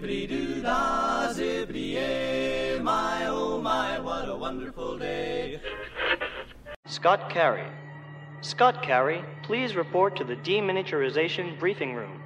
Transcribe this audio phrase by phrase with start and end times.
[0.00, 5.60] zippity doo dah, zippity my oh my, what a wonderful day.
[6.86, 7.66] Scott Carey.
[8.40, 12.22] Scott Carey, please report to the deminiaturization briefing room.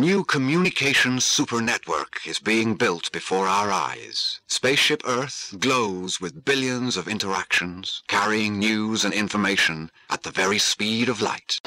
[0.00, 4.40] New communications super network is being built before our eyes.
[4.46, 11.08] Spaceship Earth glows with billions of interactions, carrying news and information at the very speed
[11.08, 11.60] of light.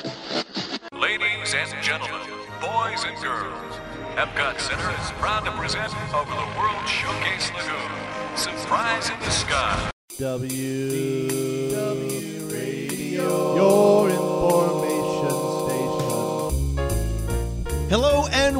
[0.91, 2.27] Ladies and gentlemen,
[2.59, 3.75] boys and girls,
[4.15, 8.37] Epcot Center is proud to present over the World Showcase Lagoon.
[8.37, 9.91] Surprise in the sky.
[10.17, 14.06] W W Radio, your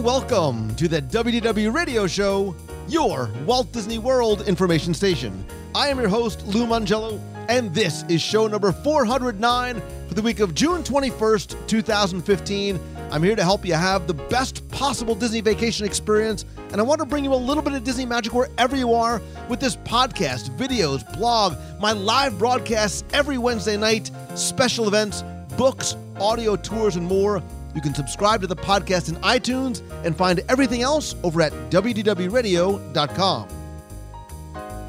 [0.08, 2.56] welcome to the WDW Radio Show,
[2.88, 5.46] your Walt Disney World information station.
[5.76, 10.40] I am your host, Lou Mongello, and this is show number 409 for the week
[10.40, 12.80] of June 21st, 2015.
[13.12, 17.02] I'm here to help you have the best possible Disney vacation experience, and I want
[17.02, 20.58] to bring you a little bit of Disney magic wherever you are with this podcast,
[20.58, 25.26] videos, blog, my live broadcasts every Wednesday night, special events,
[25.58, 27.44] books, audio tours, and more.
[27.78, 33.50] You can subscribe to the podcast in iTunes and find everything else over at WDWRadio.com.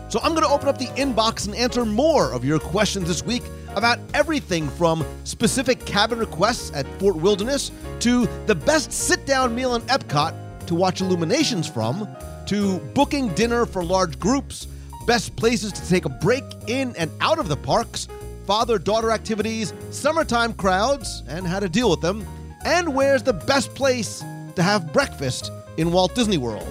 [0.08, 3.22] So I'm going to open up the inbox and answer more of your questions this
[3.22, 3.42] week
[3.77, 9.75] about everything from specific cabin requests at Fort Wilderness to the best sit down meal
[9.75, 10.34] in Epcot
[10.67, 12.08] to watch illuminations from,
[12.47, 14.67] to booking dinner for large groups,
[15.06, 18.08] best places to take a break in and out of the parks,
[18.47, 22.27] father daughter activities, summertime crowds, and how to deal with them,
[22.64, 24.23] and where's the best place
[24.56, 26.67] to have breakfast in Walt Disney World.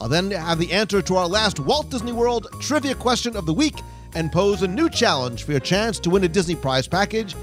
[0.00, 3.52] I'll then have the answer to our last Walt Disney World trivia question of the
[3.52, 3.76] week
[4.14, 7.36] and pose a new challenge for your chance to win a Disney prize package.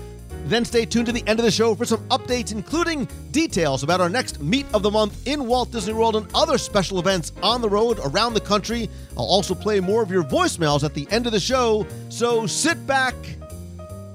[0.45, 4.01] Then stay tuned to the end of the show for some updates, including details about
[4.01, 7.61] our next Meet of the Month in Walt Disney World and other special events on
[7.61, 8.89] the road around the country.
[9.17, 12.87] I'll also play more of your voicemails at the end of the show, so sit
[12.87, 13.15] back,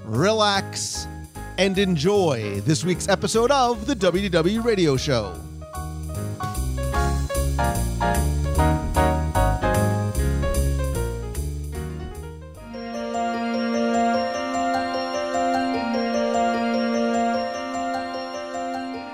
[0.05, 1.07] relax,
[1.59, 5.35] and enjoy this week's episode of the WDW Radio Show.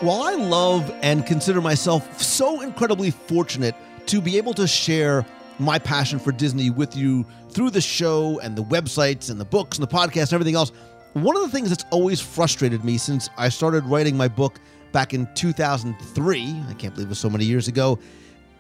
[0.01, 3.75] While I love and consider myself so incredibly fortunate
[4.07, 5.27] to be able to share
[5.59, 9.77] my passion for Disney with you through the show and the websites and the books
[9.79, 10.71] and the podcast and everything else,
[11.15, 14.61] one of the things that's always frustrated me since I started writing my book
[14.93, 17.99] back in 2003, I can't believe it was so many years ago,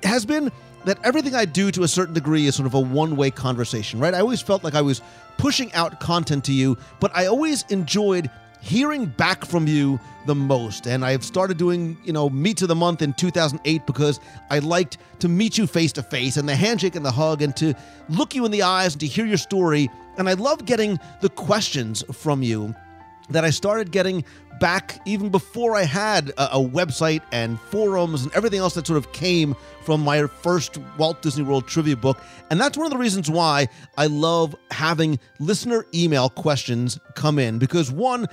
[0.02, 0.50] has been
[0.84, 3.98] that everything I do to a certain degree is sort of a one way conversation,
[3.98, 4.14] right?
[4.14, 5.00] I always felt like I was
[5.36, 10.86] pushing out content to you, but I always enjoyed hearing back from you the most.
[10.86, 14.20] And I've started doing, you know, Meet of the Month in 2008 because
[14.50, 17.56] I liked to meet you face to face and the handshake and the hug and
[17.56, 17.74] to
[18.08, 19.90] look you in the eyes and to hear your story.
[20.16, 22.74] And I love getting the questions from you
[23.30, 24.24] that I started getting
[24.60, 28.96] back even before I had a, a, website and forums and everything else that sort
[28.96, 29.54] of came
[29.84, 32.20] from my first Walt Disney World trivia book.
[32.50, 37.58] And that's one of the reasons why I love having listener email questions come in
[37.58, 38.26] because one,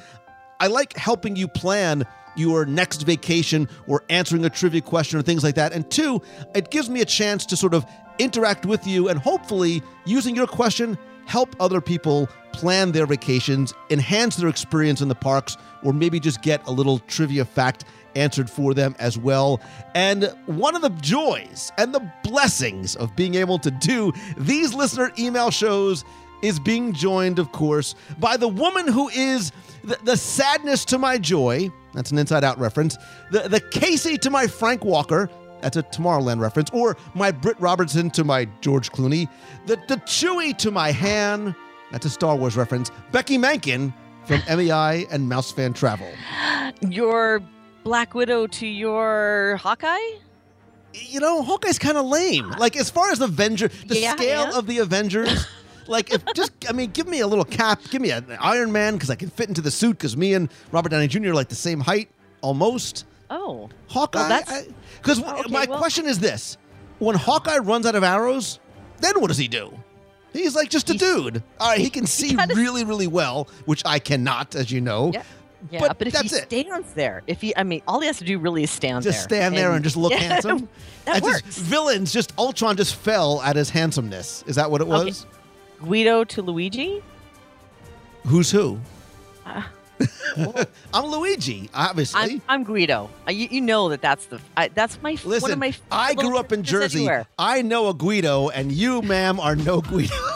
[0.59, 2.05] I like helping you plan
[2.35, 5.73] your next vacation or answering a trivia question or things like that.
[5.73, 6.21] And two,
[6.53, 7.85] it gives me a chance to sort of
[8.19, 14.37] interact with you and hopefully using your question help other people plan their vacations, enhance
[14.37, 17.85] their experience in the parks, or maybe just get a little trivia fact
[18.15, 19.61] answered for them as well.
[19.93, 25.11] And one of the joys and the blessings of being able to do these listener
[25.19, 26.03] email shows
[26.41, 29.51] is being joined, of course, by the woman who is
[29.83, 31.69] the, the sadness to my joy.
[31.93, 32.97] That's an inside out reference.
[33.31, 35.29] The, the Casey to my Frank Walker.
[35.61, 36.69] That's a Tomorrowland reference.
[36.71, 39.29] Or my Britt Robertson to my George Clooney.
[39.65, 41.55] The, the Chewie to my Han.
[41.91, 42.91] That's a Star Wars reference.
[43.11, 43.93] Becky Mankin
[44.25, 46.09] from MEI and Mouse Fan Travel.
[46.81, 47.41] Your
[47.83, 49.97] Black Widow to your Hawkeye?
[50.93, 52.49] You know, Hawkeye's kind of lame.
[52.51, 54.57] Like, as far as Avenger, the Yeah, scale yeah.
[54.57, 55.47] of the Avengers.
[55.87, 58.95] Like if just I mean, give me a little cap, give me an Iron Man
[58.95, 61.29] because I can fit into the suit because me and Robert Downey Jr.
[61.29, 62.09] are like the same height
[62.41, 63.05] almost.
[63.29, 63.69] Oh.
[63.87, 64.17] Hawkeye.
[64.17, 64.65] Well, that's-
[64.99, 66.57] Because Oh, okay, my well- question is this:
[66.97, 68.59] When Hawkeye runs out of arrows,
[68.99, 69.77] then what does he do?
[70.35, 71.43] He's like just a He's- dude.
[71.59, 75.11] All right, he can see gotta- really, really well, which I cannot, as you know.
[75.13, 75.23] Yeah.
[75.71, 76.43] Yeah, But but, if that's he it.
[76.43, 79.27] stands there, if he, I mean, all he has to do really is stand Just
[79.29, 79.39] there.
[79.39, 80.69] stand there and just look Yeah, handsome.
[81.05, 81.57] That I just- works.
[81.57, 84.43] villains just Ultron just fell at his handsomeness.
[84.45, 85.05] Is that what it Okay.
[85.05, 85.25] was?
[85.81, 87.01] Guido to Luigi.
[88.27, 88.79] Who's who?
[89.43, 89.63] Uh,
[90.93, 92.19] I'm Luigi, obviously.
[92.19, 93.09] I'm, I'm Guido.
[93.27, 95.73] Uh, You, you know that that's the I, that's my one Listen, of my.
[95.91, 96.99] I grew up in Jersey.
[96.99, 97.25] anywhere.
[97.39, 100.13] I know a Guido, and you, ma'am, are no Guido.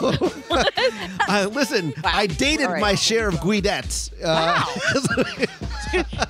[1.28, 2.10] uh, listen, Wow.
[2.14, 2.80] I dated right.
[2.80, 4.10] my share of Guidettes.
[4.24, 4.64] Uh,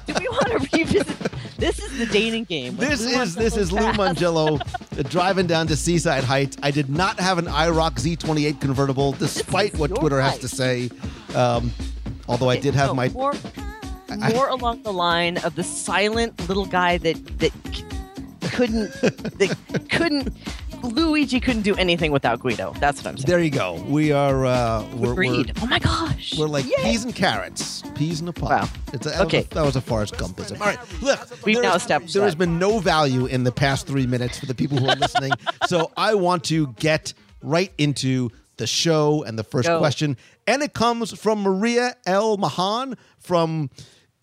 [0.07, 1.17] Do we want to revisit?
[1.59, 2.77] This is the dating game.
[2.77, 3.81] this is this is Lou.
[3.93, 4.61] Mongello
[4.99, 6.57] uh, driving down to Seaside Heights.
[6.63, 10.89] I did not have an IROC Z28 convertible, despite what Twitter has to say.
[11.35, 11.71] Um,
[12.31, 13.35] although I did have No, my more,
[14.09, 17.53] I- more along the line of the silent little guy that that
[18.53, 19.57] couldn't that
[19.91, 20.33] couldn't
[20.83, 22.73] Luigi couldn't do anything without Guido.
[22.81, 23.27] That's what I'm saying.
[23.27, 23.75] There you go.
[23.87, 24.47] We are.
[24.47, 25.53] Uh, we're, we're, Agreed.
[25.61, 26.35] oh my gosh.
[26.39, 26.73] we're like Yay.
[26.85, 27.83] peas and carrots.
[27.95, 28.51] Peas in a pot.
[28.51, 28.69] Wow.
[28.95, 29.39] It's a, that Okay.
[29.41, 30.59] Was a, that was a Forrest Gumpism.
[30.59, 30.79] All right.
[31.03, 34.39] Look, We've now is- established there has been no value in the past three minutes
[34.39, 35.33] for the people who are listening.
[35.67, 37.13] so I want to get
[37.43, 39.79] right into the show and the first Go.
[39.81, 40.17] question.
[40.51, 42.37] And it comes from Maria L.
[42.37, 43.71] Mahan from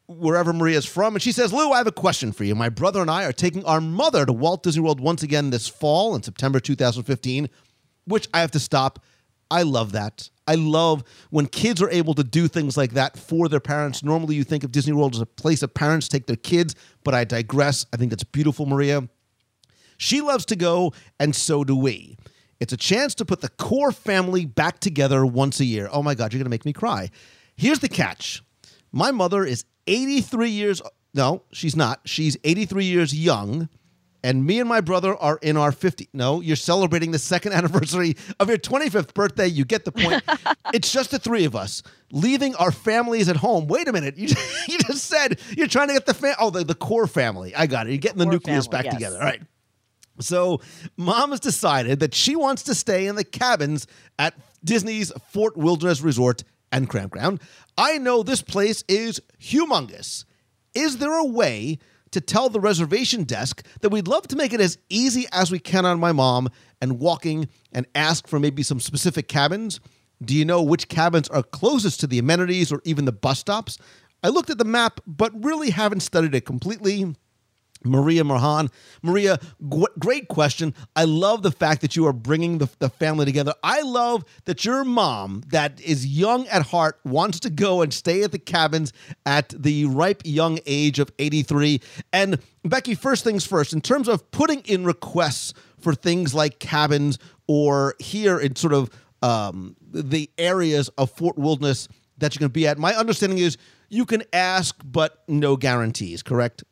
[0.07, 1.15] wherever Maria's from.
[1.15, 2.53] And she says, Lou, I have a question for you.
[2.53, 5.69] My brother and I are taking our mother to Walt Disney World once again this
[5.69, 7.47] fall in September 2015,
[8.07, 8.99] which I have to stop.
[9.49, 10.29] I love that.
[10.49, 14.03] I love when kids are able to do things like that for their parents.
[14.03, 16.75] Normally, you think of Disney World as a place that parents take their kids,
[17.05, 17.85] but I digress.
[17.93, 19.07] I think that's beautiful, Maria.
[19.97, 20.91] She loves to go,
[21.21, 22.17] and so do we.
[22.59, 25.89] It's a chance to put the core family back together once a year.
[25.91, 27.09] Oh my God, you're going to make me cry.
[27.55, 28.43] Here's the catch
[28.91, 30.81] my mother is 83 years,
[31.13, 32.01] no, she's not.
[32.05, 33.69] She's 83 years young.
[34.23, 36.09] And me and my brother are in our 50.
[36.11, 39.47] No, you're celebrating the second anniversary of your 25th birthday.
[39.47, 40.23] You get the point.
[40.73, 43.67] it's just the three of us leaving our families at home.
[43.67, 44.15] Wait a minute.
[44.17, 44.29] You,
[44.67, 47.55] you just said you're trying to get the fam- oh the, the core family.
[47.55, 47.91] I got it.
[47.91, 48.93] You're getting the Core nucleus family, back yes.
[48.95, 49.17] together.
[49.17, 49.41] All right.
[50.19, 50.61] So,
[50.95, 53.87] mom has decided that she wants to stay in the cabins
[54.17, 54.33] at
[54.63, 57.39] Disney's Fort Wilderness Resort and Campground.
[57.77, 60.25] I know this place is humongous.
[60.73, 61.79] Is there a way
[62.11, 65.59] to tell the reservation desk that we'd love to make it as easy as we
[65.59, 66.49] can on my mom
[66.81, 69.79] and walking and ask for maybe some specific cabins?
[70.23, 73.77] Do you know which cabins are closest to the amenities or even the bus stops?
[74.23, 77.13] I looked at the map, but really haven't studied it completely.
[77.83, 78.71] Maria Marhan.
[79.01, 79.39] Maria,
[79.99, 80.73] great question.
[80.95, 83.53] I love the fact that you are bringing the, the family together.
[83.63, 88.23] I love that your mom, that is young at heart, wants to go and stay
[88.23, 88.93] at the cabins
[89.25, 91.81] at the ripe young age of 83.
[92.11, 97.19] And Becky, first things first, in terms of putting in requests for things like cabins
[97.47, 98.89] or here in sort of
[99.21, 101.87] um, the areas of Fort Wilderness
[102.17, 103.57] that you're going to be at, my understanding is
[103.89, 106.63] you can ask, but no guarantees, correct?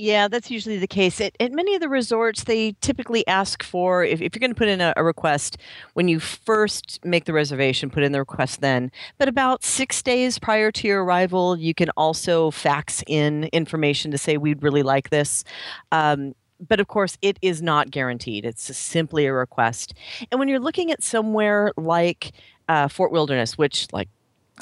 [0.00, 1.20] Yeah, that's usually the case.
[1.20, 4.58] At, at many of the resorts, they typically ask for, if, if you're going to
[4.58, 5.58] put in a, a request,
[5.94, 8.92] when you first make the reservation, put in the request then.
[9.18, 14.18] But about six days prior to your arrival, you can also fax in information to
[14.18, 15.42] say, we'd really like this.
[15.90, 16.36] Um,
[16.68, 18.44] but of course, it is not guaranteed.
[18.44, 19.94] It's simply a request.
[20.30, 22.30] And when you're looking at somewhere like
[22.68, 24.08] uh, Fort Wilderness, which, like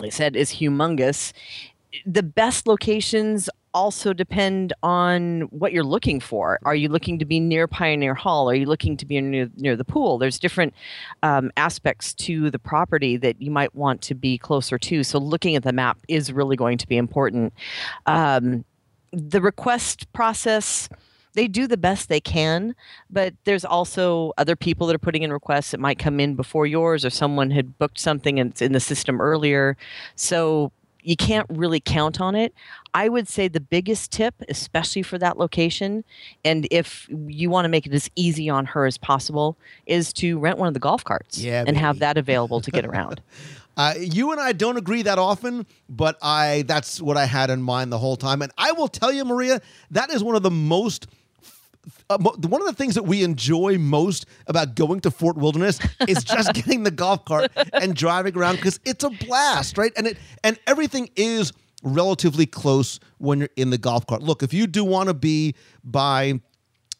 [0.03, 1.35] I said, is humongous,
[2.07, 6.59] the best locations also depend on what you're looking for.
[6.65, 8.49] Are you looking to be near Pioneer Hall?
[8.49, 10.17] Are you looking to be near, near the pool?
[10.17, 10.73] There's different
[11.23, 15.05] um, aspects to the property that you might want to be closer to.
[15.05, 17.53] So looking at the map is really going to be important.
[18.07, 18.65] Um,
[19.13, 20.89] the request process
[21.35, 22.75] they do the best they can,
[23.11, 26.67] but there's also other people that are putting in requests that might come in before
[26.67, 29.77] yours, or someone had booked something and it's in the system earlier.
[30.15, 30.73] So
[31.07, 32.53] you can't really count on it.
[32.93, 36.03] I would say the biggest tip, especially for that location,
[36.45, 40.37] and if you want to make it as easy on her as possible, is to
[40.41, 43.23] rent one of the golf carts Yeah, and have that available to get around.
[43.77, 47.63] Uh, you and I don't agree that often, but I that's what I had in
[47.63, 48.43] mind the whole time.
[48.43, 49.61] And I will tell you, Maria,
[49.93, 51.07] that is one of the most
[52.11, 55.79] uh, one of the things that we enjoy most about going to Fort Wilderness
[56.09, 59.93] is just getting the golf cart and driving around because it's a blast, right?
[59.97, 61.53] And it and everything is
[61.83, 64.23] relatively close when you're in the golf cart.
[64.23, 66.41] Look, if you do want to be by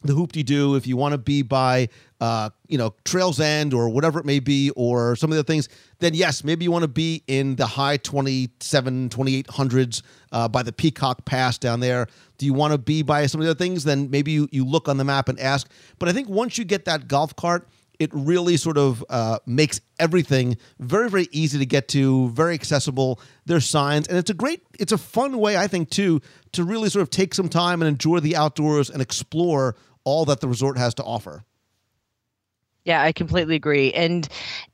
[0.03, 1.89] the Hoop De Doo, if you want to be by,
[2.21, 5.69] uh, you know, Trails End or whatever it may be, or some of the things,
[5.99, 10.73] then yes, maybe you want to be in the high 27, 2800s uh, by the
[10.73, 12.07] Peacock Pass down there.
[12.39, 13.85] Do you want to be by some of the other things?
[13.85, 15.69] Then maybe you, you look on the map and ask.
[15.99, 17.69] But I think once you get that golf cart,
[17.99, 23.21] it really sort of uh, makes everything very, very easy to get to, very accessible.
[23.47, 26.21] There's signs, and it's a great, it's a fun way, I think, too,
[26.53, 30.41] to really sort of take some time and enjoy the outdoors and explore all that
[30.41, 31.45] the resort has to offer.
[32.87, 33.93] Yeah, I completely agree.
[33.95, 34.29] And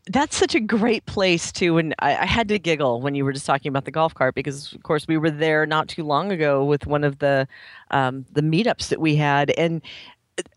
[0.09, 1.78] that's such a great place too.
[1.78, 4.35] And I, I, had to giggle when you were just talking about the golf cart
[4.35, 7.49] because, of course, we were there not too long ago with one of the
[7.90, 9.81] um, the meetups that we had, and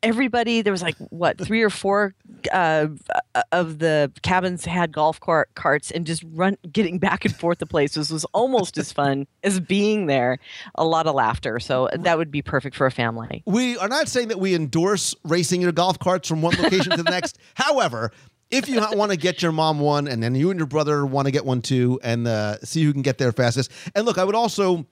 [0.02, 2.14] everybody there was like what three or four
[2.52, 2.88] uh,
[3.52, 7.66] of the cabins had golf cart carts and just run getting back and forth the
[7.66, 10.38] places was almost as fun as being there.
[10.76, 11.60] A lot of laughter.
[11.60, 13.44] So that would be perfect for a family.
[13.46, 17.04] We are not saying that we endorse racing your golf carts from one location to
[17.04, 17.38] the next.
[17.56, 18.12] However
[18.52, 21.26] if you want to get your mom one and then you and your brother want
[21.26, 23.72] to get one too and uh, see who can get there fastest.
[23.96, 24.86] And look i would also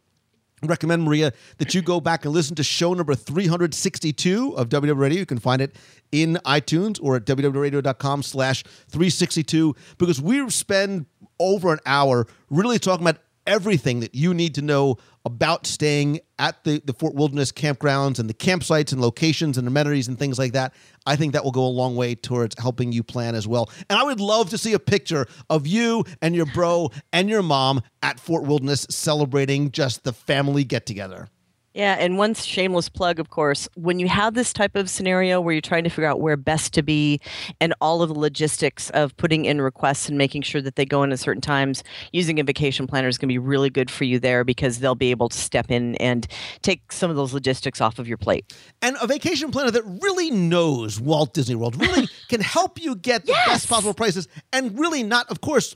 [0.68, 5.20] recommend maria that you go back and listen to show number 362 of ww radio.
[5.20, 5.76] You can find it
[6.12, 11.06] in itunes or at WDWRadio.com slash 362 because we spend
[11.40, 16.64] over an hour really talking about everything that you need to know about staying at
[16.64, 20.54] the, the Fort Wilderness campgrounds and the campsites and locations and amenities and things like
[20.54, 20.74] that.
[21.06, 23.70] I think that will go a long way towards helping you plan as well.
[23.90, 27.44] And I would love to see a picture of you and your bro and your
[27.44, 31.30] mom at Fort Wilderness celebrating just the family get together.
[31.74, 35.54] Yeah, and one shameless plug, of course, when you have this type of scenario where
[35.54, 37.20] you're trying to figure out where best to be
[37.60, 41.02] and all of the logistics of putting in requests and making sure that they go
[41.02, 44.04] in at certain times, using a vacation planner is going to be really good for
[44.04, 46.28] you there because they'll be able to step in and
[46.62, 48.54] take some of those logistics off of your plate.
[48.84, 53.26] And a vacation planner that really knows Walt Disney World, really can help you get
[53.26, 53.48] the Yes!
[53.48, 55.76] best possible prices and really not, of course,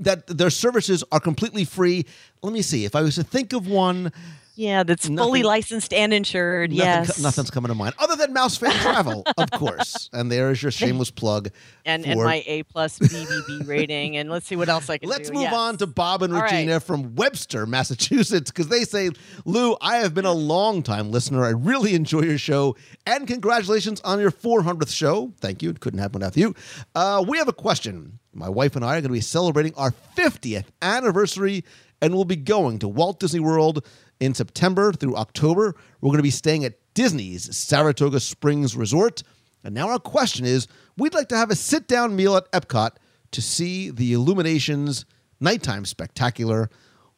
[0.00, 2.06] that their services are completely free.
[2.42, 2.84] Let me see.
[2.84, 4.12] If I was to think of one,
[4.60, 6.70] Yeah, that's fully licensed and insured.
[6.70, 7.18] Nothing, yes.
[7.18, 10.10] nothing's coming to mind other than Mouse Fan Travel, of course.
[10.12, 11.48] And there's your shameless plug.
[11.86, 14.18] and, and for- my A plus BBB rating.
[14.18, 15.34] And let's see what else I can Let's do.
[15.34, 15.54] move Yes.
[15.54, 16.50] on to Bob and All right.
[16.52, 19.08] Regina from Webster, Massachusetts, because they say,
[19.46, 21.42] Lou, I have been a long time listener.
[21.42, 22.76] I really enjoy your show,
[23.06, 25.32] and congratulations on your 400th show.
[25.40, 25.70] Thank you.
[25.70, 26.54] It couldn't happen without you.
[26.94, 28.18] Uh, we have a question.
[28.34, 31.64] My wife and I are going to be celebrating our 50th anniversary,
[32.02, 33.86] and we'll be going to Walt Disney World
[34.20, 35.74] in September through October.
[36.00, 39.22] We're going to be staying at Disney's Saratoga Springs Resort.
[39.64, 42.92] And now our question is we'd like to have a sit down meal at Epcot
[43.32, 45.04] to see the Illuminations
[45.40, 46.70] nighttime spectacular.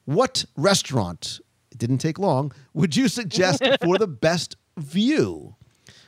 [0.05, 1.41] What restaurant,
[1.71, 5.57] it didn't take long, would you suggest for the best view?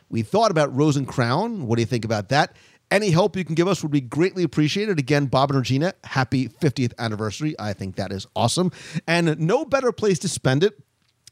[0.09, 1.67] We thought about Rose and Crown.
[1.67, 2.57] What do you think about that?
[2.95, 5.01] Any help you can give us would be greatly appreciated.
[5.01, 7.57] Again, Bob and Regina, happy 50th anniversary.
[7.59, 8.71] I think that is awesome.
[9.09, 10.81] And no better place to spend it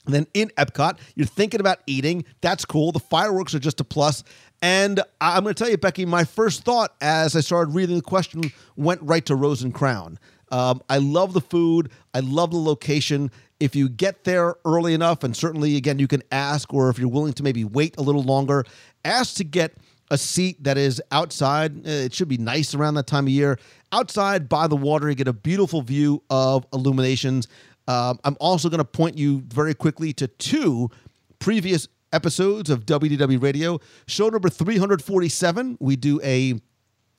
[0.05, 0.99] than in Epcot.
[1.15, 2.25] You're thinking about eating.
[2.41, 2.91] That's cool.
[2.91, 4.25] The fireworks are just a plus.
[4.61, 8.03] And I'm going to tell you, Becky, my first thought as I started reading the
[8.03, 10.19] question went right to Rose and Crown.
[10.51, 11.93] Um, I love the food.
[12.13, 13.31] I love the location.
[13.61, 17.09] If you get there early enough, and certainly, again, you can ask, or if you're
[17.09, 18.65] willing to maybe wait a little longer,
[19.05, 19.75] ask to get
[20.13, 21.87] a seat that is outside.
[21.87, 23.59] Uh, It should be nice around that time of year.
[23.91, 27.49] Outside by the water, you get a beautiful view of illuminations.
[27.89, 30.91] Um, I'm also going to point you very quickly to two
[31.39, 33.81] previous episodes of WDW Radio.
[34.07, 36.61] Show number 347, we do a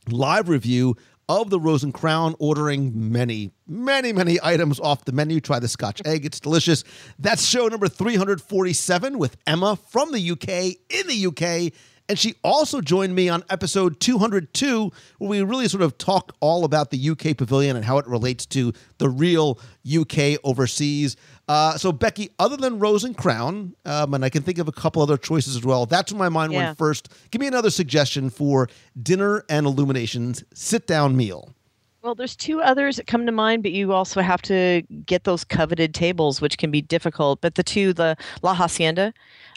[0.09, 0.95] live review
[1.27, 5.39] of the Rose and Crown, ordering many, many, many items off the menu.
[5.39, 6.83] Try the Scotch egg, it's delicious.
[7.17, 11.73] That's show number 347 with Emma from the UK in the UK.
[12.09, 16.65] And she also joined me on episode 202, where we really sort of talk all
[16.65, 19.57] about the UK pavilion and how it relates to the real
[19.89, 21.15] UK overseas.
[21.47, 24.71] Uh, so, Becky, other than Rose and Crown, um, and I can think of a
[24.73, 26.65] couple other choices as well, that's where my mind Yeah.
[26.65, 27.09] went first.
[27.31, 28.67] Give me another suggestion for
[29.01, 31.53] dinner and illuminations sit down meal.
[32.01, 35.45] Well, there's two others that come to mind, but you also have to get those
[35.45, 37.39] coveted tables, which can be difficult.
[37.39, 39.13] But the two, the La Hacienda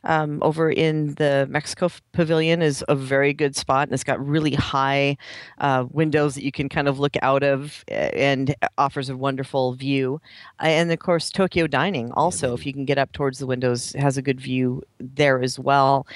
[0.07, 4.55] um, over in the Mexico Pavilion, is a very good spot, and it's got really
[4.55, 5.17] high
[5.59, 10.21] uh, windows that you can kind of look out of, and offers a wonderful view.
[10.63, 13.93] Uh, And of course, Tokyo Dining also, if you can get up towards the windows,
[13.99, 16.07] has a good view there as well.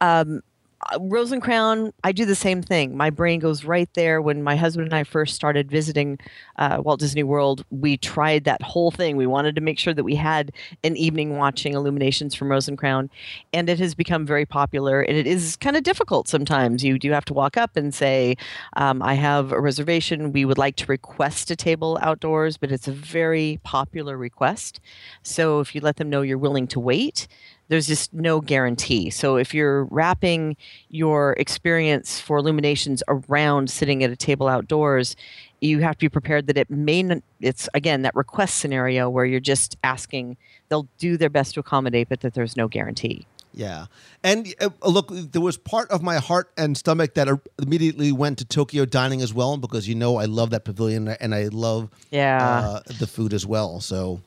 [0.00, 0.42] Um,
[0.88, 2.96] uh, Rose and Crown, I do the same thing.
[2.96, 4.22] My brain goes right there.
[4.22, 6.18] When my husband and I first started visiting
[6.56, 9.16] uh, Walt Disney World, we tried that whole thing.
[9.16, 12.78] We wanted to make sure that we had an evening watching illuminations from Rose and
[12.78, 13.10] Crown,
[13.52, 15.02] and it has become very popular.
[15.02, 16.82] And it is kind of difficult sometimes.
[16.82, 18.36] You do have to walk up and say,
[18.76, 20.32] um, "I have a reservation.
[20.32, 24.80] We would like to request a table outdoors," but it's a very popular request.
[25.22, 27.28] So if you let them know you're willing to wait,
[27.70, 29.10] there's just no guarantee.
[29.10, 30.56] So if you're wrapping
[30.88, 35.14] your experience for illuminations around sitting at a table outdoors,
[35.60, 39.24] you have to be prepared that it may n- it's again that request scenario where
[39.24, 40.36] you're just asking
[40.68, 43.24] they'll do their best to accommodate but that there's no guarantee.
[43.52, 43.86] Yeah.
[44.22, 48.38] And uh, look, there was part of my heart and stomach that uh, immediately went
[48.38, 51.88] to Tokyo dining as well because you know I love that pavilion and I love
[52.10, 52.38] Yeah.
[52.60, 53.80] uh, the food as well.
[53.80, 54.20] So,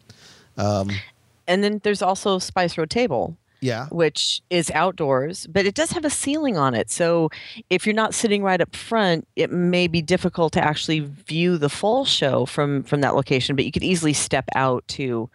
[1.47, 3.87] and then there's also Spice Road Table, yeah.
[3.87, 6.91] which is outdoors, but it does have a ceiling on it.
[6.91, 7.29] So
[7.69, 11.69] if you're not sitting right up front, it may be difficult to actually view the
[11.69, 13.55] full show from from that location.
[13.55, 15.29] But you could easily step out to,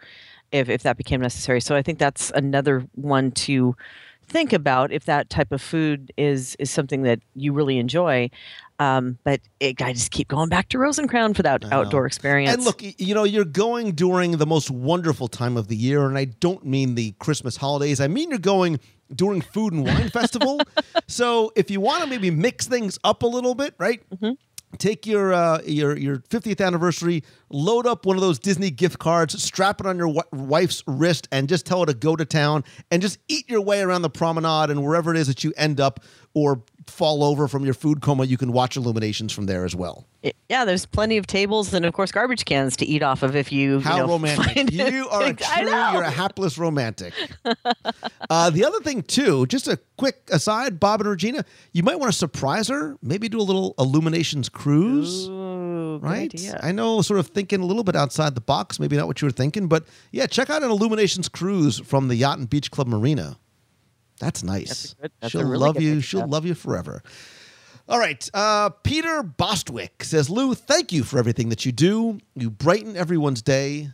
[0.51, 1.61] if if that became necessary.
[1.61, 3.75] So I think that's another one to
[4.27, 8.29] think about if that type of food is is something that you really enjoy.
[8.79, 12.05] Um, but it, I just keep going back to Rose and Crown for that outdoor
[12.05, 12.53] experience.
[12.55, 16.17] And look, you know, you're going during the most wonderful time of the year, and
[16.17, 17.99] I don't mean the Christmas holidays.
[17.99, 18.79] I mean you're going
[19.13, 20.61] during Food and Wine Festival.
[21.07, 23.99] So if you want to maybe mix things up a little bit, right?
[24.77, 29.41] Take your uh, your your 50th anniversary, load up one of those Disney gift cards,
[29.41, 32.63] strap it on your w- wife's wrist, and just tell her to go to town
[32.91, 35.79] and just eat your way around the promenade and wherever it is that you end
[35.81, 36.01] up
[36.35, 40.05] or fall over from your food coma, you can watch illuminations from there as well.
[40.49, 43.51] Yeah, there's plenty of tables and of course garbage cans to eat off of if
[43.51, 43.79] you.
[43.79, 44.71] How you know, romantic.
[44.71, 47.13] You are a true, you're a hapless romantic.
[48.29, 52.11] uh, the other thing, too, just a quick aside, Bob and Regina, you might want
[52.11, 55.27] to surprise her, maybe do a little Illuminations cruise.
[55.29, 56.33] Ooh, Right?
[56.61, 59.27] I know, sort of thinking a little bit outside the box, maybe not what you
[59.27, 62.87] were thinking, but yeah, check out an Illuminations cruise from the Yacht and Beach Club
[62.87, 63.37] Marina.
[64.19, 64.67] That's nice.
[64.67, 66.01] That's good- that's She'll really love you.
[66.01, 67.01] She'll love you forever.
[67.87, 68.29] All right.
[68.33, 72.19] Uh, Peter Bostwick says, Lou, thank you for everything that you do.
[72.35, 73.89] You brighten everyone's day.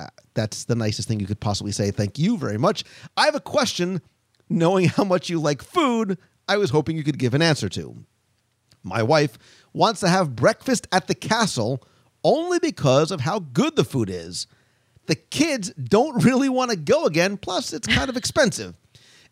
[0.00, 1.90] Uh, that's the nicest thing you could possibly say.
[1.90, 2.84] Thank you very much.
[3.16, 4.00] I have a question.
[4.48, 6.16] Knowing how much you like food,
[6.48, 7.96] I was hoping you could give an answer to.
[8.84, 9.36] My wife
[9.72, 11.82] wants to have breakfast at the castle
[12.22, 14.46] only because of how good the food is.
[15.06, 18.74] The kids don't really want to go again, plus, it's kind of expensive.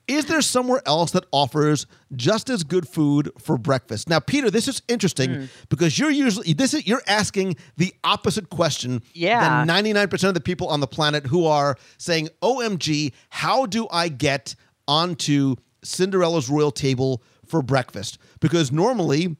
[0.06, 4.08] Is there somewhere else that offers just as good food for breakfast?
[4.08, 5.44] Now, Peter, this is interesting Hmm.
[5.70, 9.40] because you're usually this is you're asking the opposite question Yeah.
[9.64, 14.08] than 99% of the people on the planet who are saying, "OMG, how do I
[14.08, 14.54] get
[14.86, 19.36] onto Cinderella's royal table for breakfast?" Because normally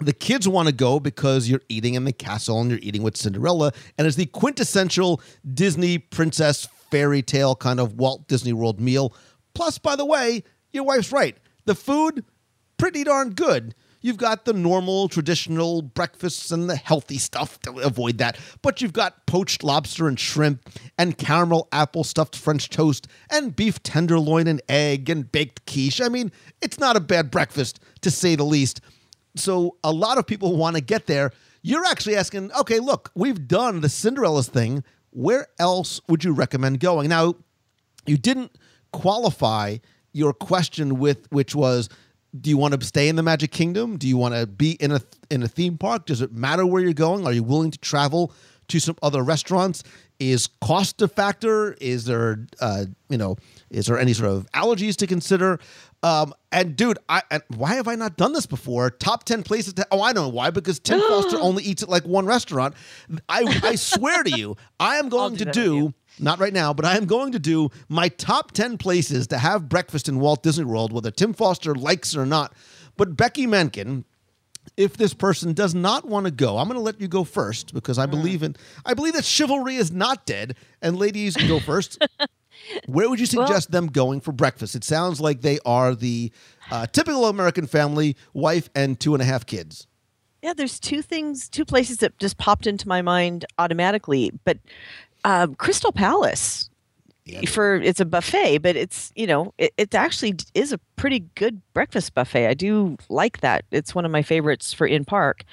[0.00, 3.16] the kids want to go because you're eating in the castle and you're eating with
[3.16, 5.20] Cinderella, and it's the quintessential
[5.54, 9.12] Disney princess fairy tale kind of Walt Disney World meal.
[9.58, 11.36] Plus, by the way, your wife's right.
[11.64, 12.24] The food,
[12.76, 13.74] pretty darn good.
[14.00, 18.38] You've got the normal traditional breakfasts and the healthy stuff to avoid that.
[18.62, 23.82] But you've got poached lobster and shrimp and caramel apple stuffed French toast and beef
[23.82, 26.00] tenderloin and egg and baked quiche.
[26.00, 26.30] I mean,
[26.62, 28.80] it's not a bad breakfast to say the least.
[29.34, 31.32] So a lot of people want to get there.
[31.62, 34.84] You're actually asking, okay, look, we've done the Cinderella's thing.
[35.10, 37.08] Where else would you recommend going?
[37.08, 37.34] Now,
[38.06, 38.52] you didn't
[39.00, 39.76] qualify
[40.12, 41.88] your question with which was
[42.38, 43.96] do you want to stay in the magic kingdom?
[43.96, 46.06] Do you want to be in a in a theme park?
[46.06, 47.26] Does it matter where you're going?
[47.26, 48.32] Are you willing to travel
[48.68, 49.82] to some other restaurants?
[50.18, 51.74] Is cost a factor?
[51.80, 53.36] Is there uh, you know
[53.70, 55.58] is there any sort of allergies to consider?
[56.02, 58.90] Um, and dude I and why have I not done this before?
[58.90, 61.88] Top 10 places to oh I don't know why because Tim Foster only eats at
[61.88, 62.74] like one restaurant.
[63.28, 65.94] I I swear to you I am going do to do.
[66.20, 69.68] Not right now, but I am going to do my top 10 places to have
[69.68, 72.54] breakfast in Walt Disney World, whether Tim Foster likes it or not.
[72.96, 74.04] But Becky Mankin,
[74.76, 77.72] if this person does not want to go, I'm going to let you go first
[77.72, 80.56] because I believe in I believe that chivalry is not dead.
[80.82, 82.04] And ladies, go first.
[82.86, 84.74] Where would you suggest them going for breakfast?
[84.74, 86.32] It sounds like they are the
[86.70, 89.86] uh, typical American family, wife and two and a half kids.
[90.42, 94.32] Yeah, there's two things, two places that just popped into my mind automatically.
[94.44, 94.58] But
[95.24, 96.70] uh, Crystal Palace,
[97.46, 101.60] for it's a buffet, but it's you know it, it actually is a pretty good
[101.74, 102.46] breakfast buffet.
[102.46, 103.64] I do like that.
[103.70, 105.44] It's one of my favorites for in park.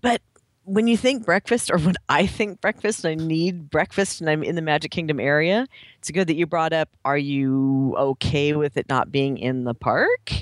[0.00, 0.22] But
[0.64, 4.42] when you think breakfast, or when I think breakfast, and I need breakfast, and I'm
[4.42, 5.66] in the Magic Kingdom area,
[5.98, 6.88] it's good that you brought up.
[7.04, 10.32] Are you okay with it not being in the park?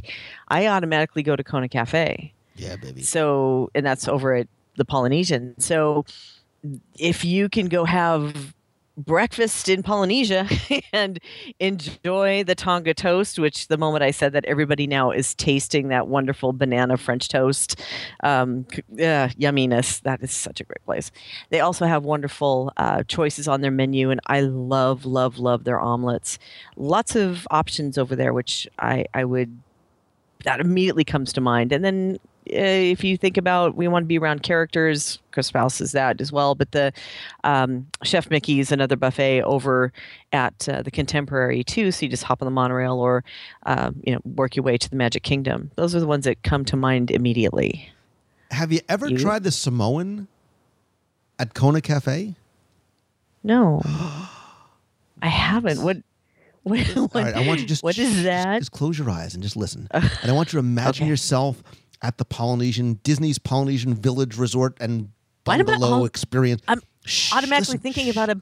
[0.49, 2.33] I automatically go to Kona Cafe.
[2.57, 3.03] Yeah, baby.
[3.03, 5.59] So, and that's over at the Polynesian.
[5.59, 6.05] So,
[6.99, 8.55] if you can go have
[8.97, 10.49] breakfast in Polynesia
[10.93, 11.19] and
[11.59, 16.09] enjoy the Tonga toast, which the moment I said that, everybody now is tasting that
[16.09, 17.81] wonderful banana French toast.
[18.23, 20.01] Um, uh, yumminess.
[20.03, 21.11] That is such a great place.
[21.51, 25.81] They also have wonderful uh, choices on their menu, and I love, love, love their
[25.81, 26.39] omelets.
[26.77, 29.59] Lots of options over there, which I, I would
[30.45, 31.71] that immediately comes to mind.
[31.71, 32.19] And then
[32.53, 36.33] if you think about we want to be around characters, Chris Mouse is that as
[36.33, 36.55] well.
[36.55, 36.93] But the
[37.45, 39.93] um, Chef Mickey's another buffet over
[40.33, 41.91] at uh, the Contemporary too.
[41.93, 43.25] So you just hop on the monorail or
[43.67, 45.71] uh, you know work your way to the Magic Kingdom.
[45.77, 47.91] Those are the ones that come to mind immediately.
[48.51, 49.19] Have you ever You?
[49.19, 50.27] tried the Samoan
[51.39, 52.35] at Kona Cafe?
[53.45, 53.81] No,
[55.23, 55.83] I haven't.
[55.83, 55.99] What?
[56.63, 56.79] What?
[56.89, 58.59] what All right, I want you to just What is just- that?
[58.59, 59.89] Just, close your eyes and just listen.
[59.93, 61.09] and I want you to imagine Okay.
[61.09, 61.63] yourself
[62.03, 65.11] at the Polynesian Disney's Polynesian Village Resort and
[65.45, 66.63] bungalow experience.
[66.69, 68.11] I'm Shh, automatically listen, thinking shh.
[68.11, 68.41] about a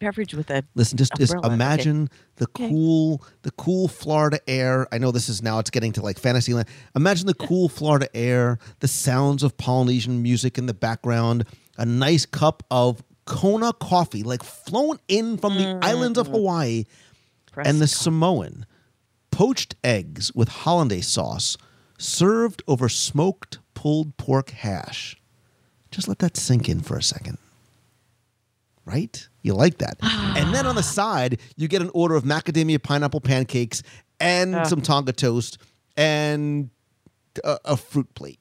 [0.00, 0.64] beverage with a.
[0.74, 1.46] Listen, just, just umbrella.
[1.46, 1.54] Okay.
[1.54, 2.68] imagine the Okay.
[2.68, 4.86] cool, the cool Florida air.
[4.92, 6.68] I know this is now it's getting to like Fantasyland.
[6.94, 11.46] Imagine the cool Florida air, the sounds of Polynesian music in the background,
[11.78, 15.84] a nice cup of Kona coffee, like flown in from the mm.
[15.84, 16.84] islands of Hawaii,
[17.56, 18.66] and the Samoan
[19.30, 21.56] poached eggs with hollandaise sauce
[22.02, 25.16] served over smoked pulled pork hash.
[25.90, 27.38] Just let that sink in for a second.
[28.84, 29.28] Right?
[29.42, 29.96] You like that.
[30.02, 33.82] and then on the side, you get an order of macadamia pineapple pancakes
[34.20, 34.64] and Ah.
[34.64, 35.58] some Tonga toast
[35.96, 36.70] and
[37.44, 38.38] a, a fruit plate.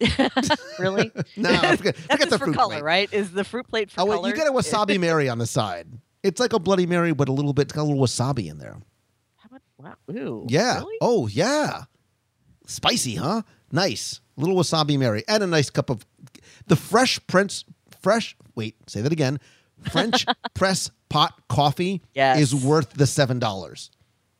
[0.78, 1.10] really.
[1.36, 2.84] No, forget, forget the for fruit color, plate.
[2.84, 3.12] right?
[3.12, 5.86] Is the fruit plate for Oh, you get a wasabi Mary on the side.
[6.22, 8.58] It's like a Bloody Mary, but a little bit, it's got a little wasabi in
[8.58, 8.76] there.
[9.36, 10.14] How about, wow.
[10.14, 10.46] Ooh.
[10.48, 10.78] Yeah.
[10.80, 10.96] Really?
[11.00, 11.84] Oh, yeah.
[12.66, 13.42] Spicy, huh?
[13.70, 14.20] Nice.
[14.36, 16.04] Little wasabi Mary and a nice cup of
[16.66, 17.64] the fresh Prince
[18.00, 19.38] fresh wait, say that again.
[19.90, 22.38] French press pot coffee Yes.
[22.40, 23.90] is worth the seven dollars.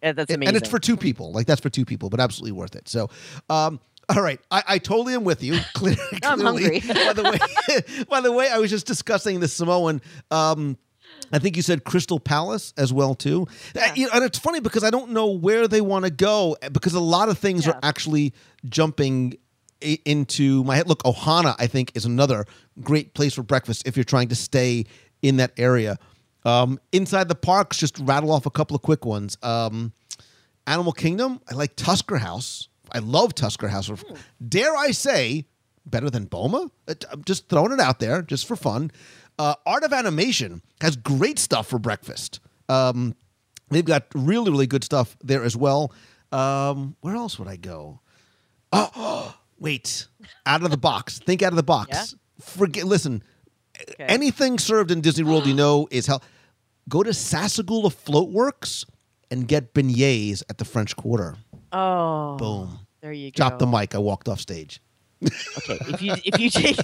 [0.03, 0.49] Yeah, that's amazing.
[0.49, 1.33] And it's for two people.
[1.33, 2.89] Like that's for two people, but absolutely worth it.
[2.89, 3.11] So
[3.51, 5.59] um all right, I, I totally am with you.
[5.75, 6.81] Clear, I'm clearly.
[6.81, 6.95] hungry.
[7.07, 10.03] by the way, by the way, I was just discussing the Samoan.
[10.31, 10.77] Um,
[11.33, 13.47] I think you said Crystal Palace as well too.
[13.75, 16.57] Uh, you know, and it's funny because I don't know where they want to go
[16.73, 18.33] because a lot of things are actually
[18.67, 19.37] jumping
[19.81, 20.89] into my head.
[20.89, 22.45] Look, Ohana I think is another
[22.81, 24.85] great place for breakfast if you're trying to stay
[25.23, 25.99] in that area.
[26.45, 29.39] Um, inside the parks, just rattle off a couple of quick ones.
[29.43, 29.93] Um,
[30.67, 32.69] Animal Kingdom, I like Tusker House.
[32.91, 33.91] I love Tusker House.
[34.47, 35.47] Dare I say,
[35.87, 36.71] better than Boma?
[36.87, 38.91] Uh, I'm just throwing it out there, just for fun.
[39.43, 42.39] Uh, Art of Animation has great stuff for breakfast.
[42.69, 43.17] Um,
[43.71, 45.93] they've got really, really good stuff there as well.
[46.31, 47.99] Um, where else would I go?
[48.73, 50.07] Oh, wait!
[50.47, 51.19] Out of the box.
[51.19, 51.89] Think out of the box.
[51.91, 52.45] Yeah?
[52.45, 52.85] Forget.
[52.85, 53.25] Listen.
[53.99, 56.23] Anything served in Disney World, you know, is hell.
[56.89, 58.85] Go to Sassagoula Floatworks
[59.29, 61.35] and get beignets at the French Quarter.
[61.73, 62.37] Oh.
[62.37, 62.79] Boom.
[63.01, 63.37] There you go.
[63.37, 63.97] Drop the mic.
[63.97, 64.81] I walked off stage.
[65.59, 66.79] Okay, if you if you take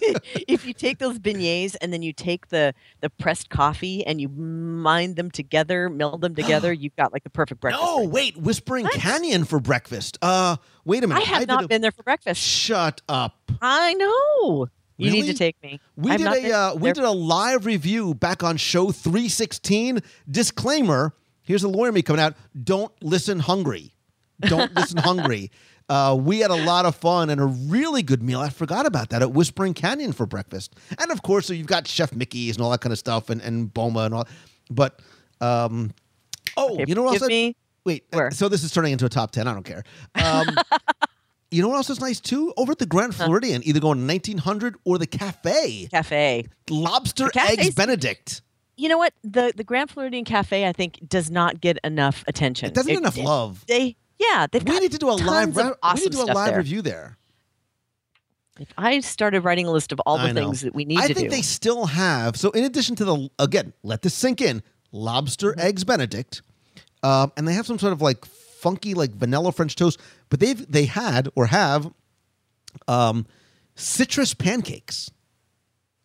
[0.48, 4.28] if you take those beignets and then you take the the pressed coffee and you
[4.28, 7.84] mine them together, meld them together, you've got like the perfect breakfast.
[7.84, 8.94] No, right wait, Whispering What?
[8.94, 10.18] Canyon for breakfast.
[10.22, 11.22] Uh, wait a minute.
[11.22, 12.40] I have did not a- been there for breakfast.
[12.40, 13.50] Shut up.
[13.60, 14.68] I know.
[14.98, 15.80] You need to take me.
[15.96, 20.00] We I've did a uh, we did a live review back on show 316.
[20.28, 22.34] Disclaimer, here's a lawyer me coming out.
[22.64, 23.94] Don't listen hungry.
[24.40, 25.50] Don't listen hungry.
[25.88, 28.40] Uh, we had a lot of fun and a really good meal.
[28.40, 30.74] I forgot about that at Whispering Canyon for breakfast.
[30.98, 33.40] And of course, so you've got Chef Mickey's and all that kind of stuff and,
[33.40, 34.28] and Boma and all.
[34.70, 35.00] But
[35.40, 35.92] um,
[36.56, 37.30] oh, Okay, you know what else?
[37.30, 39.48] I- Wait, uh, so this is turning into a top 10.
[39.48, 39.82] I don't care.
[40.14, 40.48] Um,
[41.50, 42.52] you know what else is nice too?
[42.58, 45.88] Over at the Grand Floridian, either going to 1900 or the cafe.
[45.90, 46.44] cafe.
[46.68, 48.42] Lobster eggs Benedict.
[48.76, 49.14] You know what?
[49.24, 52.68] The the Grand Floridian Cafe I think does not get enough attention.
[52.68, 53.64] It doesn't get enough love.
[53.66, 55.56] They yeah, they've We need to do a live.
[55.56, 56.58] re- awesome we need to do a live there.
[56.58, 57.16] review there.
[58.60, 61.14] If I started writing a list of all the things that we need I to
[61.14, 62.36] think they still have.
[62.36, 64.62] So in addition to the again, let this sink in.
[64.90, 65.60] Lobster Mm-hmm.
[65.60, 66.42] eggs Benedict,
[67.02, 70.00] um, and they have some sort of like funky like vanilla French toast.
[70.30, 71.90] But they've they had or have
[72.88, 73.26] um,
[73.76, 75.10] citrus pancakes,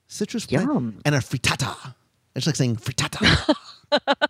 [0.07, 1.95] citrus pan- and a frittata.
[2.35, 3.55] It's like saying frittata.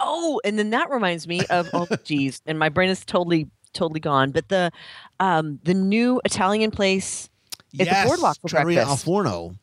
[0.00, 4.00] Oh, and then that reminds me of oh geez, and my brain is totally totally
[4.00, 4.30] gone.
[4.30, 4.70] But the
[5.20, 7.28] um the new Italian place
[7.78, 9.04] at yes, the boardwalk for Trattoria Al breakfast.
[9.04, 9.54] Forno.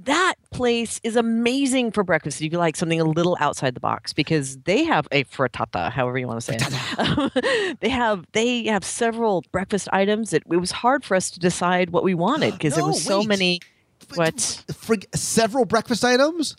[0.00, 4.12] That place is amazing for breakfast if you like something a little outside the box
[4.12, 7.76] because they have a frittata, however you want to say it.
[7.80, 11.90] they have they have several breakfast items that it was hard for us to decide
[11.90, 13.28] what we wanted because there No, was so wait.
[13.28, 13.60] many
[14.14, 16.54] what for several breakfast items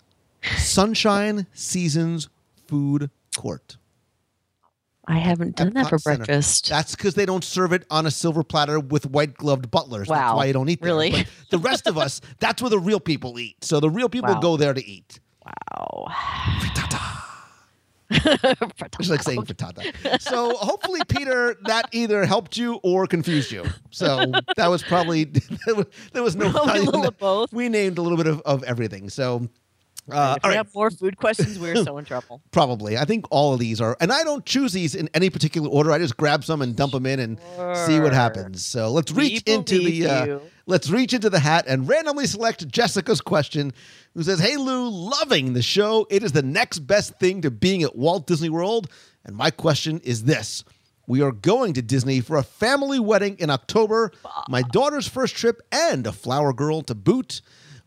[0.58, 2.30] sunshine seasons
[2.68, 3.78] food court
[5.08, 6.18] I haven't done that for Center.
[6.26, 6.70] breakfast.
[6.70, 10.36] that's because they don't serve it on a silver platter with white gloved butlers that's
[10.36, 10.92] why you don't eat there.
[10.94, 11.12] Really?
[11.12, 14.34] But the rest of us that's where the real people eat so the real people
[14.36, 14.40] Wow.
[14.40, 16.06] go there to eat Wow.
[16.60, 17.16] Frittata.
[19.00, 20.20] It's like saying frittata.
[20.22, 23.64] So hopefully, Peter, that either helped you or confused you.
[23.92, 25.24] So that was probably
[25.66, 27.54] there was, there was no Probably a little of both.
[27.54, 29.10] We named a little bit of, of everything.
[29.10, 29.48] So.
[30.12, 32.42] Uh, if we right, have more food questions, we're so in trouble.
[32.52, 32.98] probably.
[32.98, 35.92] I think all of these are, and I don't choose these in any particular order.
[35.92, 37.40] I just grab some and dump them in and
[37.86, 38.66] see what happens.
[38.66, 42.68] So let's We reach into the uh, let's reach into the hat and randomly select
[42.68, 43.74] Jessica's question,
[44.14, 46.08] who says, "Hey Lou, loving the show.
[46.10, 48.90] It is the next best thing to being at Walt Disney World."
[49.26, 50.64] And my question is this:
[51.08, 54.12] We are going to Disney for a family wedding in October,
[54.48, 57.42] my daughter's first trip, and a flower girl to boot.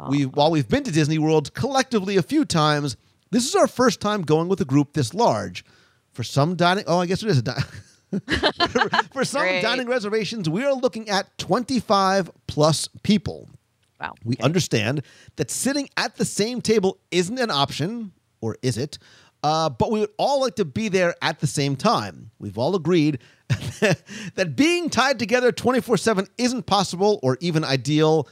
[0.08, 2.96] We while we've been to Disney World collectively a few times,
[3.30, 5.64] this is our first time going with a group this large.
[6.12, 7.64] For some dining, oh, I guess it is a dining.
[9.12, 9.62] For some Great.
[9.62, 13.48] dining reservations, we are looking at 25 plus people.
[13.98, 14.14] Wow.
[14.24, 15.02] We understand
[15.36, 18.12] that sitting at the same table isn't an option,
[18.42, 18.98] or is it?
[19.42, 22.30] Uh, but we would all like to be there at the same time.
[22.38, 28.28] We've all agreed that being tied together 24 7 isn't possible or even ideal.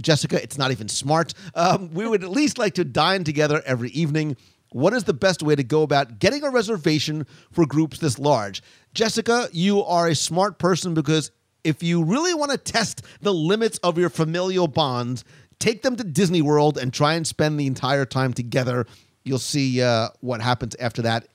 [0.00, 1.32] Jessica, it's not even smart.
[1.54, 4.36] Um, we would at least like to dine together every evening.
[4.72, 8.62] What is the best way to go about getting a reservation for groups this large?
[8.94, 11.30] Jessica, you are a smart person because
[11.64, 15.24] if you really want to test the limits of your familial bonds,
[15.58, 18.86] take them to Disney World and try and spend the entire time together.
[19.24, 21.26] You'll see uh, what happens after that.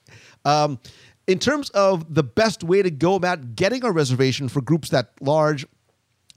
[0.44, 0.78] Um,
[1.26, 5.12] in terms of the best way to go about getting a reservation for groups that
[5.20, 5.66] large,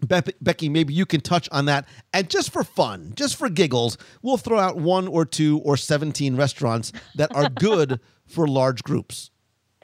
[0.05, 1.87] Be- Becky, maybe you can touch on that.
[2.13, 6.35] And just for fun, just for giggles, we'll throw out one or two or 17
[6.35, 9.29] restaurants that are good for large groups.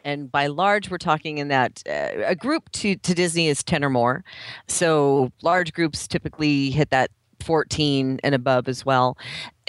[0.04, 3.84] and by large we're talking in that uh, a group to, to disney is 10
[3.84, 4.24] or more
[4.68, 9.16] so large groups typically hit that 14 and above as well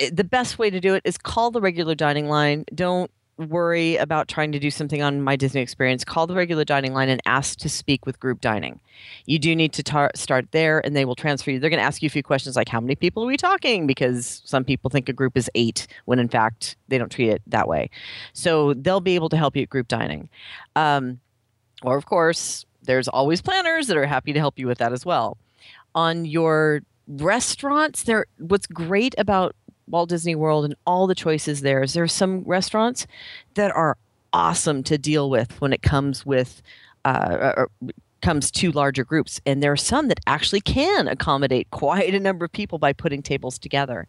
[0.00, 3.10] Uh, the best way to do it is call the regular dining line don't
[3.48, 7.08] worry about trying to do something on my disney experience call the regular dining line
[7.08, 8.80] and ask to speak with group dining.
[9.26, 11.58] You do need to tar- start there and they will transfer you.
[11.58, 13.86] They're going to ask you a few questions like how many people are we talking?
[13.86, 17.42] Because some people think a group is eight when in fact they don't treat it
[17.46, 17.90] that way.
[18.32, 20.28] So they'll be able to help you at group dining.
[20.76, 21.20] Um,
[21.82, 25.06] or of course there's always planners that are happy to help you with that as
[25.06, 25.36] well.
[25.94, 29.54] On your restaurants there what's great about
[29.92, 31.82] Walt Disney World and all the choices there.
[31.82, 33.06] Is there's some restaurants
[33.54, 33.96] that are
[34.32, 36.62] awesome to deal with when it comes with
[37.04, 37.70] uh, or
[38.22, 39.40] comes to larger groups.
[39.44, 43.22] And there are some that actually can accommodate quite a number of people by putting
[43.22, 44.06] tables together.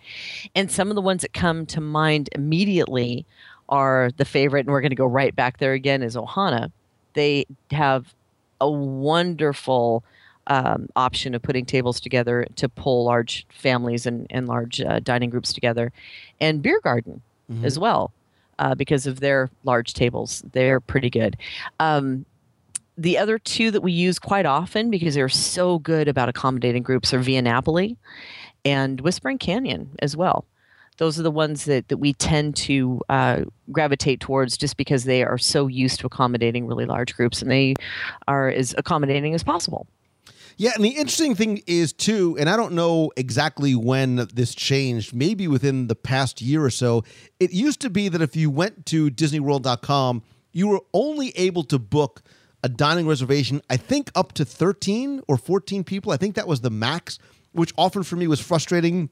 [0.55, 3.25] And some of the ones that come to mind immediately
[3.69, 6.71] are the favorite and we're going to go right back there again is ohana.
[7.13, 8.13] They have
[8.61, 10.03] a wonderful
[10.47, 15.29] um, option of putting tables together to pull large families and, and large uh, dining
[15.29, 15.91] groups together,
[16.41, 17.21] and beer garden
[17.63, 18.11] as well,
[18.59, 20.43] uh, because of their large tables.
[20.53, 21.37] They're pretty good.
[21.79, 22.25] Um,
[22.97, 27.13] the other two that we use quite often because they're so good about accommodating groups
[27.13, 27.97] are Via Napoli
[28.65, 30.45] and Whispering Canyon as well.
[30.97, 35.23] Those are the ones that, that we tend to uh, gravitate towards just because they
[35.23, 37.73] are so used to accommodating really large groups and they
[38.27, 39.87] are as accommodating as possible.
[40.57, 45.13] Yeah, and the interesting thing is too, and I don't know exactly when this changed,
[45.13, 47.03] maybe within the past year or so.
[47.39, 51.79] It used to be that if you went to disneyworld.com, you were only able to
[51.79, 52.21] book
[52.63, 56.11] a dining reservation, I think up to 13 or 14 people.
[56.11, 57.19] I think that was the max,
[57.51, 59.09] which often for me was frustrating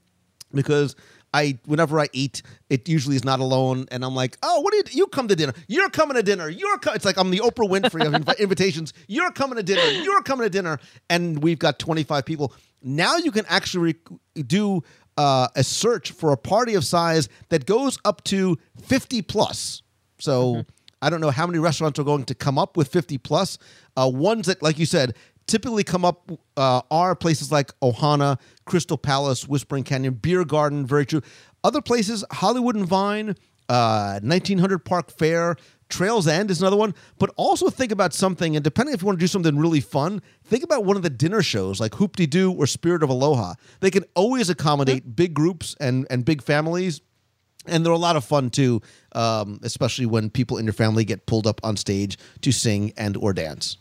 [0.53, 0.95] because
[1.33, 4.77] I whenever I eat, it usually is not alone, and I'm like, oh, what do
[4.77, 4.83] you?
[4.91, 5.53] You come to dinner.
[5.67, 6.49] You're coming to dinner.
[6.49, 6.77] You're.
[6.79, 6.93] Co-.
[6.93, 8.93] It's like I'm the Oprah Winfrey of invi- invitations.
[9.07, 9.81] You're coming to dinner.
[9.81, 12.53] You're coming to dinner, and we've got 25 people.
[12.83, 14.83] Now you can actually rec- do
[15.17, 19.83] uh, a search for a party of size that goes up to 50 plus.
[20.19, 20.65] So.
[21.03, 23.57] I don't know how many restaurants are going to come up with 50 plus.
[23.97, 25.15] Uh, ones that, like you said,
[25.47, 31.05] typically come up uh, are places like Ohana, Crystal Palace, Whispering Canyon, Beer Garden, very
[31.05, 31.21] true.
[31.63, 33.35] Other places, Hollywood and Vine,
[33.69, 35.55] uh, 1900 Park Fair,
[35.89, 36.95] Trails End is another one.
[37.19, 40.21] But also think about something, and depending if you want to do something really fun,
[40.43, 43.55] think about one of the dinner shows like Hoop De Doo or Spirit of Aloha.
[43.81, 47.01] They can always accommodate big groups and, and big families
[47.67, 48.81] and they're a lot of fun too,
[49.13, 53.15] um, especially when people in your family get pulled up on stage to sing and
[53.17, 53.77] or dance.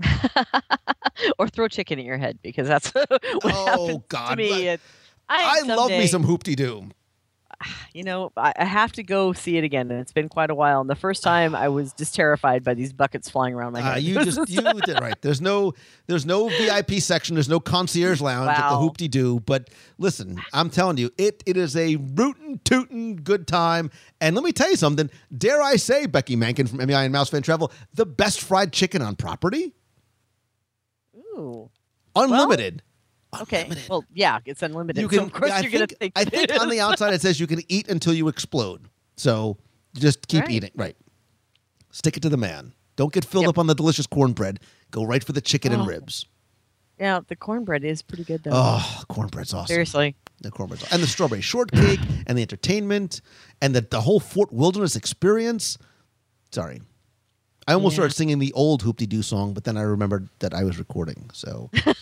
[1.38, 3.08] or throw chicken at your head because that's what
[3.44, 4.30] Oh, happens God.
[4.30, 4.68] to me.
[4.68, 4.80] At-
[5.28, 6.88] I love me some hoop de doo.
[7.94, 10.54] you know, I, I have to go see it again, and it's been quite a
[10.54, 10.80] while.
[10.82, 13.92] And the first time, I was just terrified by these buckets flying around my Uh,
[13.94, 14.02] head.
[14.02, 15.14] you just you did right.
[15.22, 15.72] There's no
[16.06, 17.34] there's no VIP section.
[17.36, 18.80] There's no concierge lounge at the Wow.
[18.82, 19.40] Hoop De Doo.
[19.40, 23.90] But listen, I'm telling you, it it is a rootin' tootin' good time.
[24.20, 25.08] And let me tell you something.
[25.36, 29.00] Dare I say, Becky Mankin from MEI and Mouse Fan Travel, the best fried chicken
[29.00, 29.72] on property,
[31.36, 31.70] Ooh.
[32.16, 32.82] unlimited.
[33.42, 33.62] Okay.
[33.62, 33.88] Unlimited.
[33.90, 35.02] Well, yeah, it's unlimited.
[35.02, 35.26] you so can.
[35.26, 36.12] of course I you're think, gonna think.
[36.16, 38.88] I think on the outside it says you can eat until you explode.
[39.16, 39.58] So
[39.96, 40.50] just keep Right.
[40.50, 40.70] eating.
[40.74, 40.96] Right.
[41.90, 42.72] Stick it to the man.
[42.96, 43.50] Don't get filled Yep.
[43.50, 44.60] up on the delicious cornbread.
[44.92, 45.86] Go right for the chicken and Oh.
[45.86, 46.26] ribs.
[46.98, 48.52] yeah, the cornbread is pretty good though.
[48.54, 49.66] Oh, cornbread's awesome.
[49.66, 50.14] Seriously.
[50.40, 53.20] The cornbread and the strawberry shortcake and the entertainment
[53.60, 55.76] and the, the whole Fort Wilderness experience.
[56.52, 56.82] Sorry.
[57.66, 57.96] I almost Yeah.
[58.02, 60.78] started singing the old Hoop De Doo song, but then I remembered that I was
[60.78, 61.30] recording.
[61.32, 61.92] So, uh,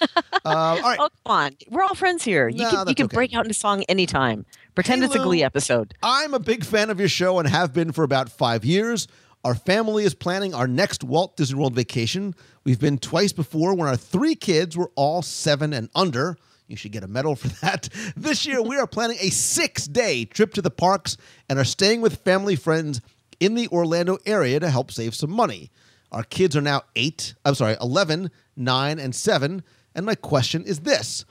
[0.45, 0.99] all right.
[1.01, 1.57] Oh, come on.
[1.69, 2.49] We're all friends here.
[2.49, 3.15] You No, can you can okay.
[3.15, 4.45] break out into song anytime.
[4.75, 5.95] Pretend Hey, it's a Glee episode.
[6.03, 9.07] I'm a big fan of your show and have been for about five years.
[9.45, 12.35] Our family is planning our next Walt Disney World vacation.
[12.65, 16.37] We've been twice before when our three kids were all seven and under.
[16.69, 17.89] You should get a medal for that.
[18.17, 21.17] This year, we are planning a six day trip to the parks
[21.49, 23.01] and are staying with family friends
[23.43, 25.73] in the Orlando area to help save some money.
[26.13, 29.65] Our kids are now eight, I'm sorry, 11, nine, and seven.
[29.97, 31.25] And my question is this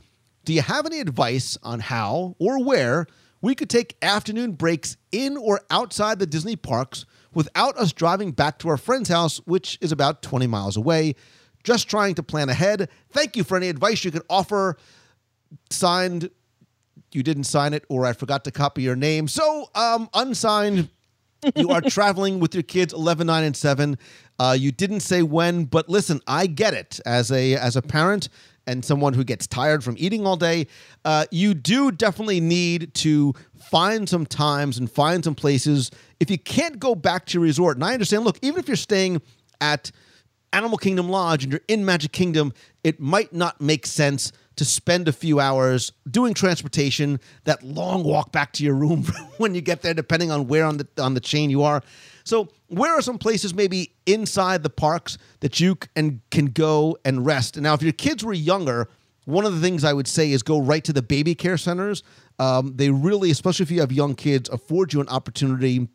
[0.43, 3.07] Do you have any advice on how or where
[3.41, 8.59] we could take afternoon breaks in or outside the Disney parks without us driving back
[8.59, 11.15] to our friend's house, which is about 20 miles away?
[11.63, 12.89] Just trying to plan ahead.
[13.11, 14.75] Thank you for any advice you could offer.
[15.69, 16.29] Signed,
[17.13, 19.29] you didn't sign it, or I forgot to copy your name.
[19.29, 20.89] So, um, unsigned,
[21.55, 23.97] you are traveling with your kids 11 9 and 7
[24.39, 26.99] uh, you didn't say when but listen i get it.
[27.05, 28.29] As a as a parent
[28.67, 30.67] and someone who gets tired from eating all day
[31.05, 35.91] uh, you do definitely need to find some times and find some places.
[36.19, 38.77] If you can't go back to your resort and i understand look even if you're
[38.77, 39.21] staying
[39.59, 39.91] at
[40.53, 45.07] Animal Kingdom Lodge and you're in Magic Kingdom, it might not make sense to spend
[45.07, 49.03] a few hours doing transportation, that long walk back to your room
[49.37, 51.81] when you get there, depending on where on the on the chain you are.
[52.23, 56.95] So, where are some places maybe inside the parks that you c- and can go
[57.03, 57.57] and rest?
[57.57, 58.87] Now, if your kids were younger,
[59.25, 62.03] one of the things I would say is go right to the baby care centers.
[62.37, 65.87] Um, they really, especially if you have young kids, afford you an opportunity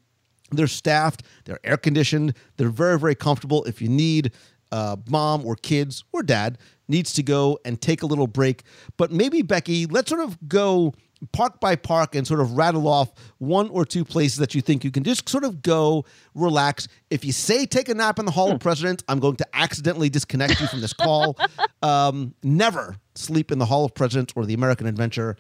[0.51, 3.65] they're staffed, they're air conditioned, they're very, very comfortable.
[3.65, 4.33] If you need
[4.73, 8.63] uh, mom or kids or dad needs to go and take a little break,
[8.97, 10.95] but maybe Becky, let's sort of go
[11.33, 14.85] park by park and sort of rattle off one or two places that you think
[14.85, 16.89] you can just sort of go relax.
[17.11, 20.11] If you say take a nap in the Hall of Presidents, I'm going to accidentally
[20.11, 21.37] disconnect you from this call.
[21.83, 25.37] um, never sleep in the Hall of Presidents or the American Adventure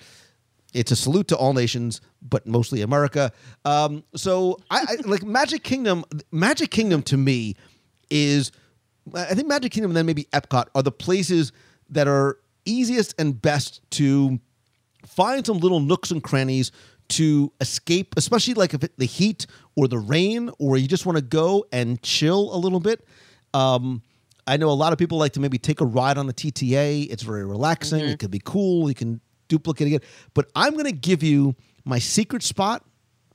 [0.77, 3.33] it's a salute to all nations, but mostly America.
[3.65, 6.05] Um, so I, I like Magic Kingdom.
[6.31, 7.57] Magic Kingdom to me
[8.11, 8.53] is,
[9.15, 11.53] I think Magic Kingdom and then maybe Epcot are the places
[11.91, 14.41] that are easiest and best to
[15.05, 16.73] find some little nooks and crannies
[17.09, 21.17] to escape, especially like if it, the heat or the rain, or you just want
[21.17, 23.07] to go and chill a little bit.
[23.55, 24.03] Um,
[24.49, 27.09] I know a lot of people like to maybe take a ride on the TTA.
[27.11, 28.01] It's very relaxing.
[28.13, 28.89] It could be cool.
[28.89, 30.05] You can duplicate it.
[30.35, 32.85] But I'm going to give you my secret spot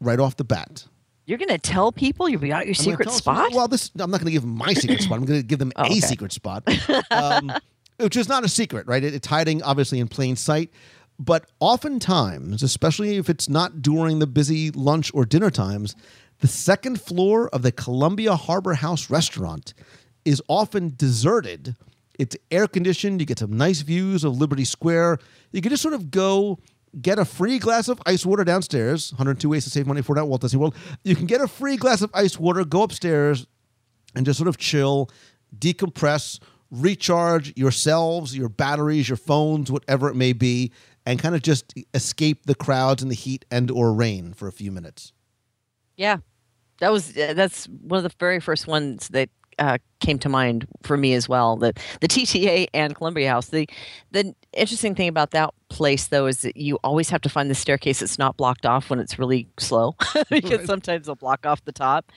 [0.02, 0.86] right off the bat.
[1.26, 3.52] You're gonna tell people you'll be out your I'm secret spot?
[3.54, 5.18] Well, this I'm not going to give them my secret spot.
[5.20, 6.00] I'm going to give them Oh, a okay.
[6.00, 6.64] secret spot,
[7.12, 7.54] um,
[7.98, 9.04] which is not a secret, right?
[9.04, 10.72] It- it's hiding obviously in plain sight.
[11.20, 15.96] But oftentimes, especially if it's not during the busy lunch or dinner times,
[16.40, 19.76] the second floor of the Columbia Harbor House restaurant
[20.26, 21.76] is often deserted.
[22.18, 23.20] It's air conditioned.
[23.20, 25.20] You get some nice views of Liberty Square.
[25.52, 26.58] You can just sort of go
[27.00, 29.12] get a free glass of ice water downstairs.
[29.14, 30.76] 102 ways to save money for that Walt Disney World.
[31.04, 33.48] You can get a free glass of ice water, go upstairs,
[34.16, 35.10] and just sort of chill,
[35.58, 40.72] decompress, recharge yourselves, your batteries, your phones, whatever it may be,
[41.06, 44.52] and kind of just escape the crowds and the heat and or rain for a
[44.52, 45.14] few minutes.
[45.98, 46.18] Yeah,
[46.80, 49.30] that was that's one of the very first ones that
[49.62, 51.56] uh, came to mind for me as well.
[51.58, 53.48] That the TTA and Columbia House.
[53.50, 53.68] The
[54.12, 57.56] the interesting thing about that place though is that you always have to find the
[57.56, 59.96] staircase that's not blocked off when it's really slow
[60.30, 60.66] because Right.
[60.68, 62.12] sometimes they'll block off the top.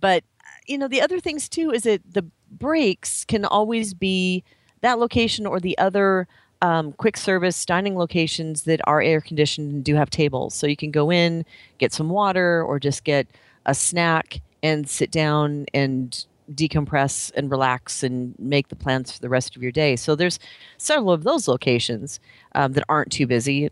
[0.00, 4.44] But uh, you know the other things too is that the breaks can always be
[4.82, 6.28] that location or the other
[6.62, 10.54] um, quick service dining locations that are air conditioned and do have tables.
[10.54, 11.44] So you can go in,
[11.78, 13.26] get some water, or just get
[13.66, 19.28] a snack and sit down and decompress and relax and make the plans for the
[19.28, 19.96] rest of your day.
[19.96, 20.38] So there's
[20.78, 22.20] several of those locations
[22.54, 23.68] um, that aren't too busy.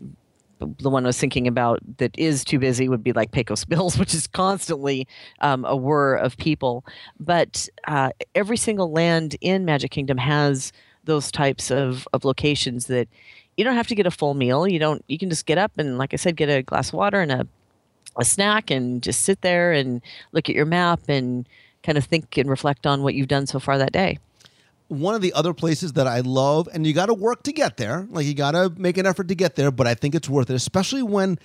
[0.59, 3.97] the one I was thinking about that is too busy would be like Pecos Bills,
[3.97, 5.07] which is constantly
[5.41, 6.85] um, a whir of people.
[7.19, 10.71] But uh, every single land in Magic Kingdom has
[11.03, 13.07] those types of, of locations that
[13.57, 14.67] you don't have to get a full meal.
[14.67, 15.03] You don't.
[15.07, 17.31] You can just get up and, like I said, get a glass of water and
[17.31, 17.47] a
[18.17, 20.01] a snack and just sit there and
[20.31, 21.47] look at your map and
[21.85, 24.19] kind of think and reflect on what you've done so far that day.
[24.87, 27.77] One of the other places that I love, and you got to work to get
[27.77, 30.29] there, like you got to make an effort to get there, but I think it's
[30.29, 31.39] worth it, especially when.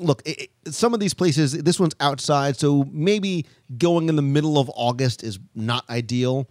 [0.00, 3.46] Look, it, it- some of these places, this one's outside, so maybe
[3.78, 6.48] going in the middle of August is not ideal.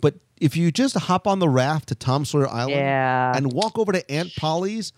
[0.00, 3.36] But if you just hop on the raft to Tom Sawyer Island Yeah.
[3.36, 4.92] and walk over to Aunt Polly's,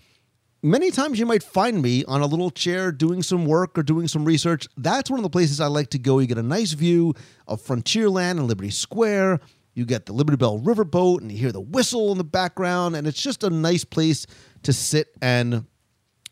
[0.63, 4.09] many times you might find me on a little chair doing some work or doing
[4.09, 4.67] some research.
[4.77, 6.19] That's one of the places I like to go.
[6.19, 7.15] You get a nice view
[7.47, 9.41] of Frontierland and Liberty Square.
[9.75, 13.07] You get the Liberty Bell Riverboat and you hear the whistle in the background, and
[13.07, 14.27] it's just a nice place
[14.65, 15.65] to sit and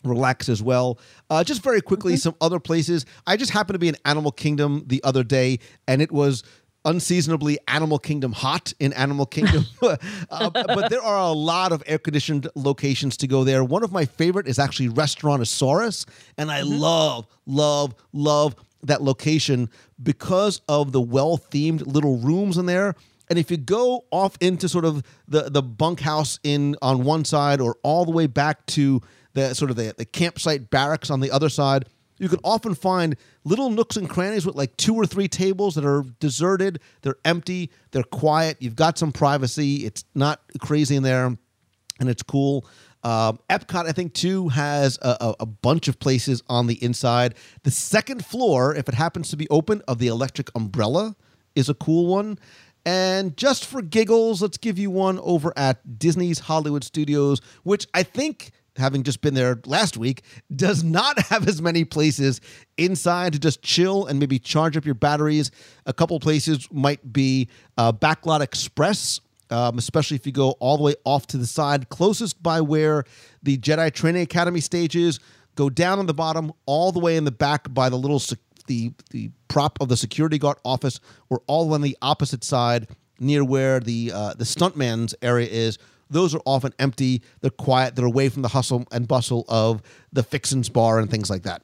[0.02, 0.98] relax as well.
[1.30, 3.06] Uh, just very quickly, some other places.
[3.26, 6.42] I just happened to be in Animal Kingdom the other day, and it was
[6.86, 9.66] unseasonably Animal Kingdom hot in Animal Kingdom.
[9.82, 13.62] uh, but there are a lot of air conditioned locations to go there.
[13.62, 16.06] One of my favorite is actually Restaurantosaurus,
[16.38, 19.68] and I love, love, love that location
[20.02, 22.94] because of the well themed little rooms in there.
[23.28, 27.60] And if you go off into sort of the the bunkhouse in on one side,
[27.60, 29.00] or all the way back to
[29.34, 31.86] the sort of the, the campsite barracks on the other side,
[32.18, 35.84] you can often find little nooks and crannies with like two or three tables that
[35.84, 36.80] are deserted.
[37.02, 37.70] They're empty.
[37.90, 38.56] They're quiet.
[38.60, 39.84] You've got some privacy.
[39.84, 42.66] It's not crazy in there, and it's cool.
[43.02, 47.36] Um, Epcot, I think, too, has a, a, a bunch of places on the inside.
[47.62, 51.14] The second floor, if it happens to be open, of the electric umbrella
[51.54, 52.38] is a cool one.
[52.84, 58.02] And just for giggles, let's give you one over at Disney's Hollywood Studios, which I
[58.02, 60.22] think, having just been there last week,
[60.54, 62.40] does not have as many places
[62.76, 65.50] inside to just chill and maybe charge up your batteries.
[65.86, 67.48] A couple places might be
[67.78, 69.20] uh, Backlot Express,
[69.50, 73.04] um, especially if you go all the way off to the side, closest by where
[73.42, 75.20] the Jedi Training Academy stage is.
[75.54, 78.38] Go down on the bottom, all the way in the back by the little sec-
[78.66, 81.00] the the prop of the security guard office,
[81.30, 82.88] or all on the opposite side
[83.20, 85.78] near where the uh, the stuntman's area is.
[86.08, 87.22] Those are often empty.
[87.40, 87.96] They're quiet.
[87.96, 89.82] They're away from the hustle and bustle of
[90.12, 91.62] the Fixins bar and things like that.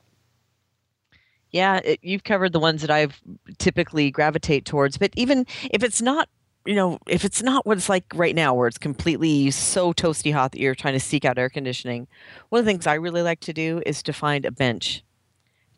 [1.51, 3.21] Yeah, it, you've covered the ones that I've
[3.59, 4.97] typically gravitate towards.
[4.99, 6.29] But even if it's not,
[6.65, 10.33] you know, if it's not what it's like right now, where it's completely so toasty
[10.33, 12.09] hot that you're trying to seek out air conditioning,
[12.49, 15.05] one of the things I really like to do is to find a bench.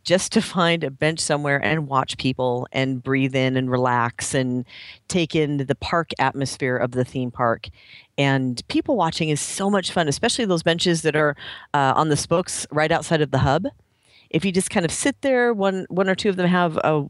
[0.04, 4.64] Just to find a bench somewhere and watch people and breathe in and relax and
[5.08, 7.68] take in the park atmosphere of the theme park.
[8.16, 11.36] And people watching is so much fun, especially those benches that are
[11.72, 13.66] uh, on the spokes right outside of the hub
[14.34, 17.06] if you just kind of sit there, one one or two of them have a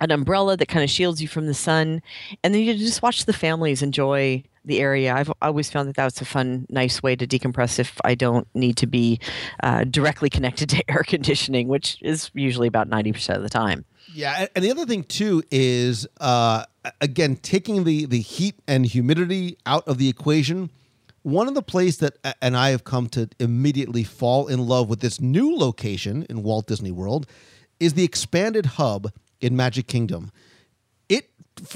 [0.00, 2.00] an umbrella that kind of shields you from the sun,
[2.44, 5.14] and then you just watch the families enjoy the area.
[5.14, 8.76] I've always found that that's a fun, nice way to decompress if I don't need
[8.78, 9.20] to be
[9.62, 13.84] uh, directly connected to air conditioning, which is usually about ninety percent of the time.
[14.12, 16.64] Yeah, and- the other thing too is uh,
[17.00, 20.70] again taking the the heat and humidity out of the equation.
[21.22, 25.00] One of the places that and I have come to immediately fall in love with
[25.00, 27.26] this new location in Walt Disney World
[27.80, 30.30] is the expanded hub in Magic Kingdom.
[31.08, 31.28] It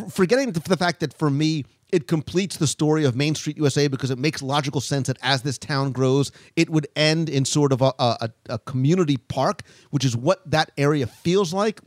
[0.09, 4.11] forgetting the fact that for me it completes the story of Main Street USA because
[4.11, 7.83] it makes logical sense that as this town grows, it would end in sort of
[7.83, 11.81] a, a, a community park, which is what that area feels like.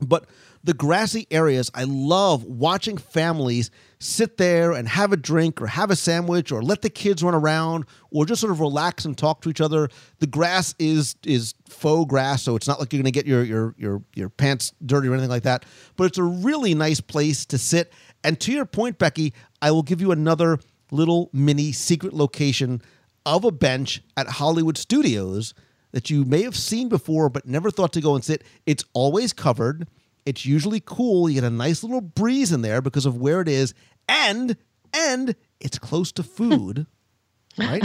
[0.00, 0.26] But
[0.64, 3.70] the grassy areas, I love watching families
[4.00, 7.34] sit there and have a drink or have a sandwich or let the kids run
[7.34, 9.88] around or just sort of relax and talk to each other.
[10.18, 13.74] The grass is is faux grass, so it's not like you're to get your your
[13.78, 15.64] your your pants dirty or anything like that.
[15.96, 17.92] But it's a really nice place to sit.
[18.24, 20.58] And to your point, Becky, I will give you another
[20.90, 22.82] little mini secret location
[23.26, 25.54] of a bench at Hollywood Studios
[25.92, 28.44] that you may have seen before but never thought to go and sit.
[28.66, 29.88] It's always covered.
[30.26, 31.28] It's usually cool.
[31.28, 33.72] You get a nice little breeze in there because of where it is,
[34.08, 34.56] and
[34.92, 36.86] and it's close to food.
[37.58, 37.82] right?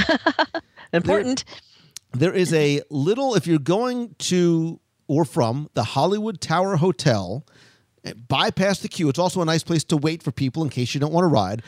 [0.91, 1.45] Important.
[2.11, 7.45] There is a little if you're going to or from the Hollywood Tower Hotel,
[8.27, 9.09] bypass the queue.
[9.09, 11.29] It's also a nice place to wait for people in case you don't want to
[11.29, 11.61] ride.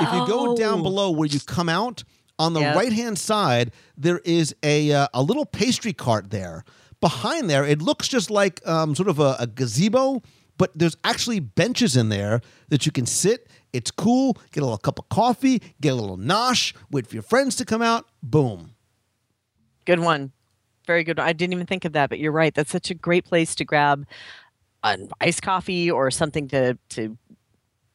[0.00, 0.82] If you go down Oh.
[0.82, 2.02] below where you come out
[2.38, 2.76] on the Yep.
[2.76, 6.64] right hand side, there is a uh, a little pastry cart there.
[7.00, 10.22] Behind there, it looks just like um, sort of a, a gazebo,
[10.56, 13.48] but there's actually benches in there that you can sit.
[13.72, 14.34] It's cool.
[14.52, 17.64] Get a little cup of coffee, get a little nosh, wait for your friends to
[17.64, 18.06] come out.
[18.22, 18.70] Boom.
[19.84, 20.32] Good one.
[20.86, 21.18] Very good.
[21.18, 22.54] I didn't even think of that, but you're right.
[22.54, 24.04] That's such a great place to grab
[24.84, 27.16] an iced coffee or something to to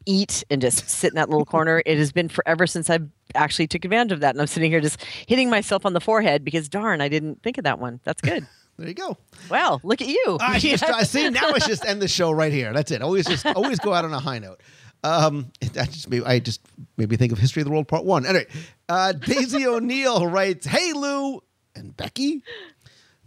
[0.05, 1.81] eat and just sit in that little corner.
[1.85, 2.99] It has been forever since I
[3.35, 6.43] actually took advantage of that, and I'm sitting here just hitting myself on the forehead
[6.43, 7.99] because darn, I didn't think of that one.
[8.03, 8.47] That's good.
[8.79, 9.17] There you go.
[9.49, 10.37] Well, look at you.
[10.39, 11.49] I just see now.
[11.49, 12.71] I just end the show right here.
[12.73, 13.01] That's it.
[13.01, 14.61] Always just always go out on a high note.
[15.03, 16.61] Um, I just made, I just
[16.95, 18.23] made me think of History of the World Part One.
[18.27, 18.45] Anyway,
[18.87, 21.41] uh, Daisy O'Neill writes, "Hey Lou
[21.75, 22.43] and Becky."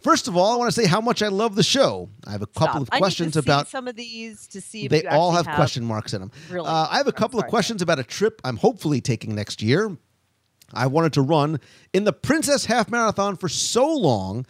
[0.01, 2.09] First of all, I want to say how much I love the show.
[2.25, 2.81] I have a couple Stop.
[2.81, 5.31] of I need to questions see about some of these to see if they all
[5.31, 6.31] actually have, question marks in them.
[6.49, 6.67] Really?
[6.67, 9.95] Uh, I have a couple of questions about a trip I'm hopefully taking next year.
[10.73, 11.59] I wanted to run
[11.93, 14.45] in the Princess Half Marathon for so long,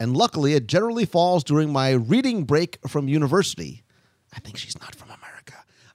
[0.00, 3.82] and luckily it generally falls during my reading break from university.
[4.32, 5.13] I think she's not from.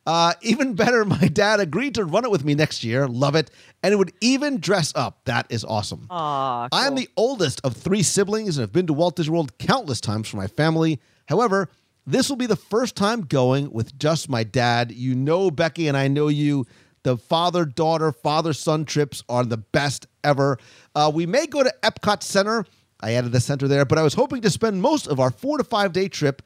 [0.10, 3.08] Uh, even better, my dad agreed to run it with me next year.
[3.08, 3.52] Love it.
[3.84, 5.24] And it would even dress up.
[5.26, 6.08] That is awesome.
[6.10, 9.56] Aw, I am the oldest of three siblings and have been to Walt Disney World
[9.60, 11.00] countless times for my family.
[11.28, 11.70] However,
[12.08, 14.92] this will be the first time going with just my dad.
[14.92, 16.66] You know Becky and I know you.
[17.04, 20.58] The father daughter, father son trips are the best ever.
[20.96, 22.66] Uh, we may go to Epcot Center.
[23.00, 25.60] I added the center there, but I was hoping to spend most of our four
[25.60, 26.42] to five day trip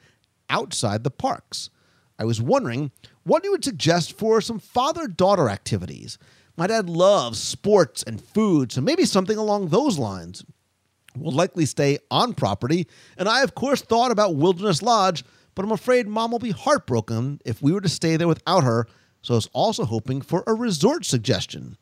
[0.49, 1.69] outside the parks.
[2.19, 2.91] I was wondering
[3.23, 6.17] what you would suggest for some father daughter activities.
[6.55, 10.45] My dad loves sports and food, so maybe something along those lines.
[11.15, 12.87] We'll likely stay on property,
[13.17, 15.23] and I, of course, thought about Wilderness Lodge,
[15.55, 18.87] but I'm afraid mom will be heartbroken if we were to stay there without her,
[19.21, 21.77] so I was also hoping for a resort suggestion.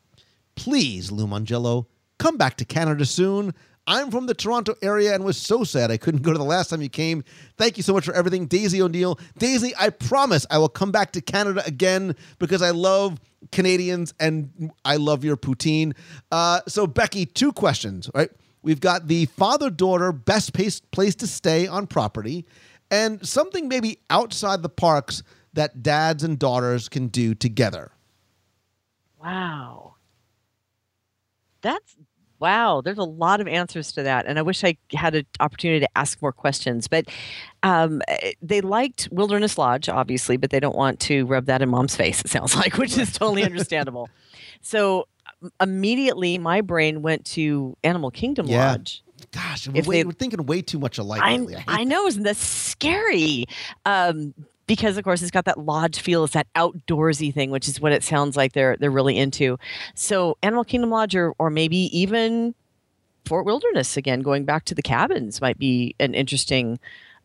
[0.54, 1.86] Please, Lou Mongello,
[2.18, 3.54] come back to Canada soon.
[3.86, 6.70] I'm from the Toronto area and was so sad I couldn't go to the last
[6.70, 7.24] time you came.
[7.56, 9.18] Thank you so much for everything, Daisy O'Neill.
[9.38, 13.20] Daisy, I promise I will come back to Canada again because I love
[13.50, 15.94] Canadians and I love your poutine.
[16.30, 18.30] Uh, so, Becky, two questions, right?
[18.62, 22.46] We've got the father daughter best place, place to stay on property
[22.92, 25.24] and something maybe outside the parks
[25.54, 27.90] that dads and daughters can do together.
[29.20, 29.94] Wow.
[31.62, 31.96] That's
[32.42, 32.80] wow.
[32.82, 35.88] There's a lot of answers to that, and I wish I had an opportunity to
[35.96, 36.88] ask more questions.
[36.88, 37.06] But
[37.62, 41.68] um, eh, they liked Wilderness Lodge, obviously, but they don't want to rub that in
[41.70, 42.20] mom's face.
[42.22, 44.08] It sounds like, which is totally understandable.
[44.60, 45.06] So
[45.42, 48.72] um, immediately, my brain went to Animal Kingdom Yeah.
[48.72, 49.02] Lodge.
[49.30, 51.22] Gosh, we're, way, they- we're thinking way too much alike.
[51.22, 51.56] I, lately.
[51.68, 53.44] I know, isn't that scary?
[53.86, 54.34] Um,
[54.66, 57.92] because of course it's got that lodge feel, it's that outdoorsy thing, which is what
[57.92, 59.58] it sounds like they're they're really into.
[59.94, 62.54] So Animal Kingdom Lodge, or or maybe even
[63.24, 66.78] Fort Wilderness again, going back to the cabins might be an interesting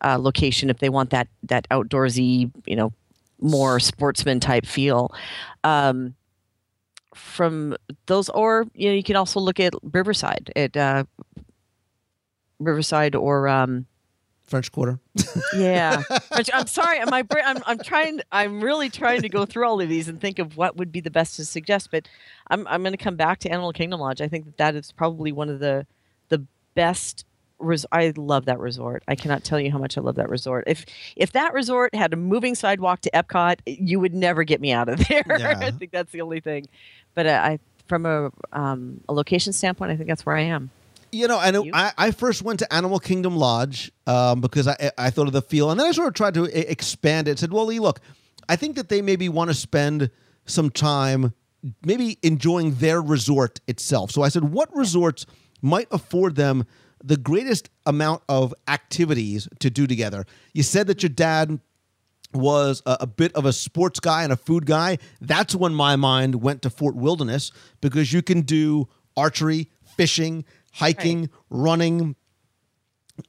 [0.04, 2.92] uh, location if they want that that outdoorsy, you know,
[3.40, 5.14] more sportsman type feel.
[5.64, 6.16] Um,
[7.14, 7.76] from
[8.06, 11.04] those, or you know, you can also look at Riverside at uh,
[12.60, 13.48] Riverside or.
[13.48, 13.86] Um,
[14.48, 15.00] French Quarter.
[15.56, 16.02] yeah,
[16.54, 17.00] I'm sorry.
[17.06, 17.44] My brain.
[17.46, 17.62] I'm.
[17.66, 18.22] I'm trying.
[18.32, 21.02] I'm really trying to go through all of these and think of what would be
[21.02, 21.90] the best to suggest.
[21.92, 22.08] But
[22.50, 22.66] I'm.
[22.68, 24.22] I'm going to come back to Animal Kingdom Lodge.
[24.22, 25.86] I think that that is probably one of the
[26.30, 26.46] the
[26.76, 27.26] best.
[27.60, 29.04] Res- I love that resort.
[29.08, 30.64] I cannot tell you how much I love that resort.
[30.68, 30.86] If
[31.16, 34.88] if that resort had a moving sidewalk to Epcot, you would never get me out
[34.88, 35.24] of there.
[35.28, 35.58] Yeah.
[35.60, 36.68] I think that's the only thing.
[37.16, 40.70] But uh, I, from a um, a location standpoint, I think that's where I am.
[41.12, 44.92] You know, I know I, I first went to Animal Kingdom Lodge um, because I
[44.98, 47.40] I thought of the feel, and then I sort of tried to expand it.
[47.40, 48.00] Said, well, Lee, look,
[48.50, 50.10] I think that they maybe want to spend
[50.46, 51.34] some time
[51.86, 54.12] maybe enjoying their resort itself.
[54.12, 55.26] So I said, what resorts
[55.62, 56.66] might afford them
[57.04, 60.26] the greatest amount of activities to do together?
[60.54, 61.60] You said that your dad
[62.34, 64.98] was a, a bit of a sports guy and a food guy.
[65.22, 67.52] That's when my mind went to Fort Wilderness
[67.82, 70.46] because you can do archery, fishing,
[70.78, 72.16] hiking, running.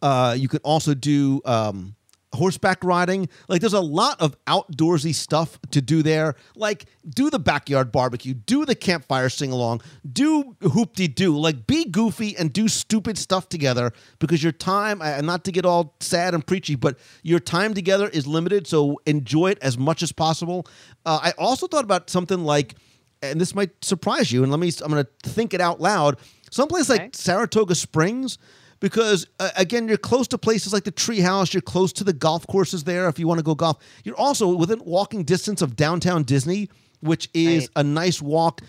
[0.03, 1.94] Uh, you can also do um,
[2.34, 3.26] horseback riding.
[3.49, 6.34] Like, there's a lot of outdoorsy stuff to do there.
[6.55, 9.80] Like, do the backyard barbecue, do the campfire sing along,
[10.11, 11.38] do hoop de doo.
[11.38, 15.64] Like, be goofy and do stupid stuff together because your time, and not to get
[15.64, 18.66] all sad and preachy, but your time together is limited.
[18.66, 20.66] So enjoy it as much as possible.
[21.07, 22.74] Uh, I also thought about something like,
[23.22, 26.18] and this might surprise you, and let me, I'm going to think it out loud.
[26.51, 27.05] Someplace Okay.
[27.05, 28.38] like Saratoga Springs,
[28.80, 31.53] because uh, again, you're close to places like the Treehouse.
[31.53, 33.78] You're close to the golf courses there if you want to go golf.
[34.05, 36.68] You're also within walking distance of downtown Disney,
[37.01, 37.70] which is Right.
[37.76, 38.61] a nice walk.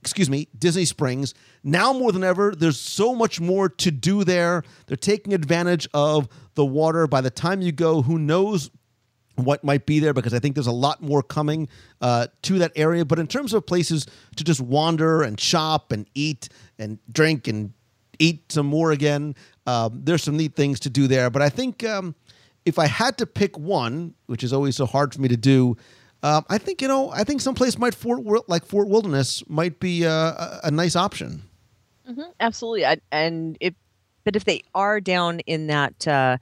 [0.00, 1.34] Excuse me, Disney Springs.
[1.64, 4.62] Now more than ever, there's so much more to do there.
[4.86, 7.08] They're taking advantage of the water.
[7.08, 8.70] By the time you go, who knows
[9.36, 11.68] what might be there because I think there's a lot more coming
[12.00, 13.04] uh, to that area.
[13.04, 14.06] But in terms of places
[14.36, 17.72] to just wander and shop and eat and drink and
[18.18, 19.34] eat some more again.
[19.66, 21.30] Um, there's some neat things to do there.
[21.30, 22.14] But I think um,
[22.64, 25.76] if I had to pick one, which is always so hard for me to do,
[26.22, 30.06] um, I think you know, I think someplace might Fort like Fort Wilderness might be
[30.06, 31.42] uh, a, a nice option.
[32.40, 32.86] Absolutely.
[32.86, 33.74] I, and if,
[34.24, 36.38] but if they are down in that uh,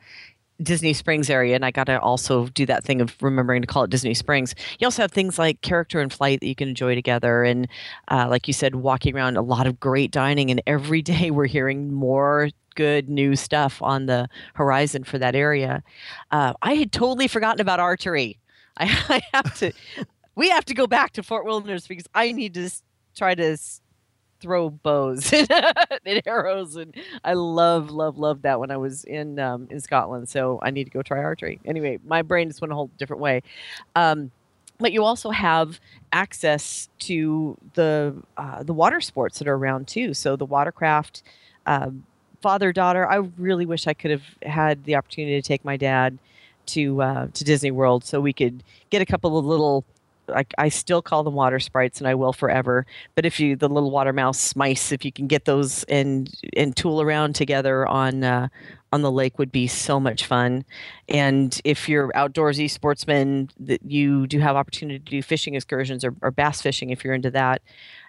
[0.63, 3.85] Disney Springs area, and I got to also do that thing of remembering to call
[3.85, 6.95] it Disney Springs, you also have things like Characters in Flight that you can enjoy
[6.95, 7.43] together.
[7.43, 7.69] And
[8.09, 10.51] uh, like you said, walking around, a lot of great dining.
[10.51, 15.83] And every day we're hearing more good new stuff on the horizon for that area.
[16.31, 18.39] Uh, I had totally forgotten about archery.
[18.77, 19.73] I, I have to,
[20.35, 22.71] we have to go back to Fort Wilderness because I need to
[23.17, 23.57] try to
[24.45, 25.51] throw bows and,
[26.05, 30.29] and arrows and I love love love that when I was in um, in Scotland
[30.29, 31.59] so I need to go try archery.
[31.65, 33.43] Anyway my brain just went a whole different way.
[33.97, 34.31] Um,
[34.79, 35.81] but you also have
[36.13, 41.23] access to the uh, the water sports that are around too so the watercraft
[41.65, 42.05] um,
[42.43, 46.19] father daughter I really wish I could have had the opportunity to take my dad
[46.67, 49.87] to uh, to Disney World so we could get a couple of little
[50.29, 52.87] like I still call them water sprites and I will forever.
[53.15, 56.77] But if you the little water mouse mice, if you can get those and and
[56.77, 58.49] tool around together on uh,
[58.95, 60.65] on the lake would be so much fun.
[61.09, 66.15] And if you're outdoorsy sportsman, that you do have opportunity to do fishing excursions or,
[66.23, 67.61] or bass fishing if you're into that.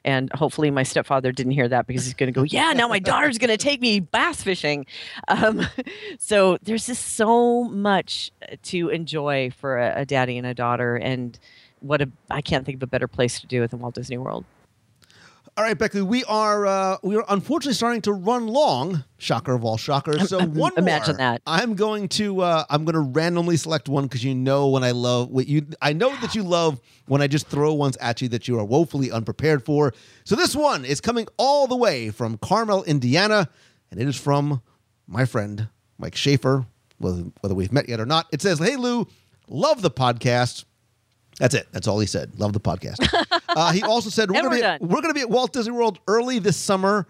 [0.03, 2.99] And hopefully my stepfather didn't hear that because he's going to go, yeah, now my
[2.99, 4.85] daughter's going to take me bass fishing.
[5.27, 5.65] Um,
[6.19, 8.31] so there's just so much
[8.65, 10.97] to enjoy for a, a daddy and a daughter.
[10.97, 11.39] And
[11.85, 14.17] what a I can't think of a better place to do it than Walt Disney
[14.17, 14.45] World.
[15.57, 19.05] All right, Becky, we are uh, we are unfortunately starting to run long.
[19.17, 20.27] Shocker of all shockers.
[20.27, 21.17] So one Imagine more.
[21.19, 21.41] that.
[21.47, 24.91] I'm going to uh, I'm going to randomly select one because you know when I
[24.91, 28.27] love what you I know that you love when I just throw ones at you
[28.29, 29.93] that you are woefully unprepared for.
[30.25, 33.47] So this one is coming all the way from Carmel, Indiana,
[33.91, 34.61] and it is from
[35.07, 36.65] my friend Mike Schaefer.
[36.97, 39.07] Whether, whether we've met yet or not, it says, "Hey Lou,
[39.47, 40.65] love the podcast."
[41.39, 41.67] That's it.
[41.71, 42.39] That's all he said.
[42.39, 42.97] Love the podcast.
[43.49, 45.99] uh, he also said we're gonna we're be we're gonna be at Walt Disney World
[46.07, 47.07] early this summer.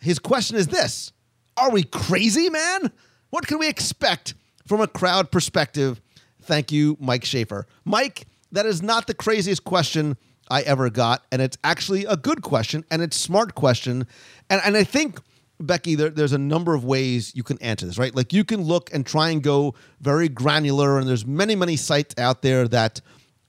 [0.00, 1.12] His question is this:
[1.56, 2.92] Are we crazy, man?
[3.30, 4.34] What can we expect
[4.66, 6.00] from a crowd perspective?
[6.42, 7.66] Thank you, Mike Schaefer.
[7.84, 10.16] Mike, that is not the craziest question
[10.50, 14.06] I ever got, and it's actually a good question and it's a smart question,
[14.50, 15.20] and and I think.
[15.60, 18.12] Becky, there, there's a number of ways you can answer this, right?
[18.12, 22.16] Like you can look and try and go very granular, and there's many, many sites
[22.18, 23.00] out there that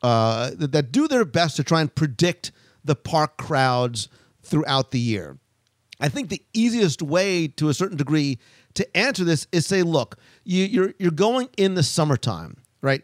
[0.03, 2.51] uh, that, do their best to try and predict
[2.83, 4.09] the park crowds
[4.41, 5.37] throughout the year.
[5.99, 8.37] I think the easiest way, to a certain degree,
[8.73, 13.03] to answer this is say, look, you, you're you're going in the summertime, right?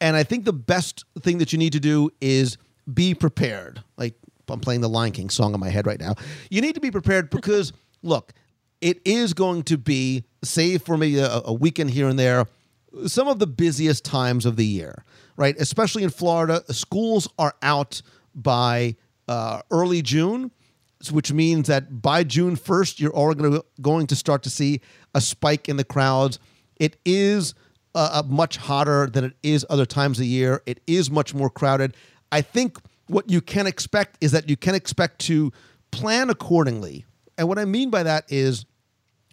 [0.00, 2.58] And I think the best thing that you need to do is
[2.92, 3.84] be prepared.
[3.96, 4.14] Like
[4.48, 6.14] I'm playing the Lion King song in my head right now.
[6.50, 7.72] You need to be prepared because
[8.02, 8.32] look,
[8.80, 12.46] it is going to be, save for maybe a, a weekend here and there,
[13.06, 15.04] some of the busiest times of the year,
[15.40, 15.56] right?
[15.58, 18.02] Especially in Florida, schools are out
[18.34, 18.94] by
[19.26, 20.50] uh, early June,
[21.10, 24.82] which means that by June 1st, you're already gonna- start to see
[25.14, 26.38] a spike in the crowds.
[26.76, 27.54] It is
[27.94, 30.62] uh, much hotter than it is other times of year.
[30.66, 31.96] It is much more crowded.
[32.30, 32.76] I think
[33.06, 35.52] what you can expect is that you can expect to
[35.90, 37.06] plan accordingly.
[37.38, 38.66] And what I mean by that is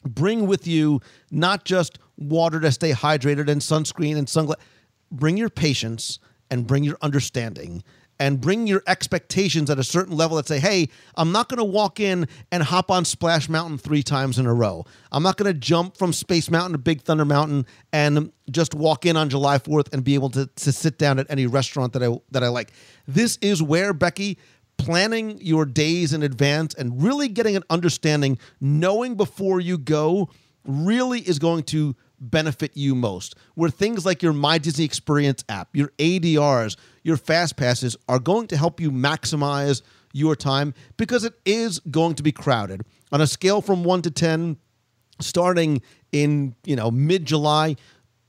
[0.05, 1.01] bring with you
[1.31, 4.63] not just water to stay hydrated and sunscreen and sunglasses.
[5.11, 7.83] Bring your patience and bring your understanding
[8.19, 11.63] and bring your expectations at a certain level that say, hey, I'm not going to
[11.63, 14.85] walk in and hop on Splash Mountain three times in a row.
[15.11, 19.05] I'm not going to jump from Space Mountain to Big Thunder Mountain and just walk
[19.05, 22.03] in on July 4th and be able to, to sit down at any restaurant that
[22.03, 22.71] I that I like.
[23.07, 24.37] This is where Becky
[24.77, 30.29] planning your days in advance and really getting an understanding, knowing before you go,
[30.65, 33.35] really is going to benefit you most.
[33.55, 38.47] Where things like your My Disney Experience app, your ADRs, your Fast Passes are going
[38.47, 39.81] to help you maximize
[40.13, 42.81] your time because it is going to be crowded.
[43.11, 44.57] On a scale from 1 to 10,
[45.19, 47.75] starting in, you know, mid-July,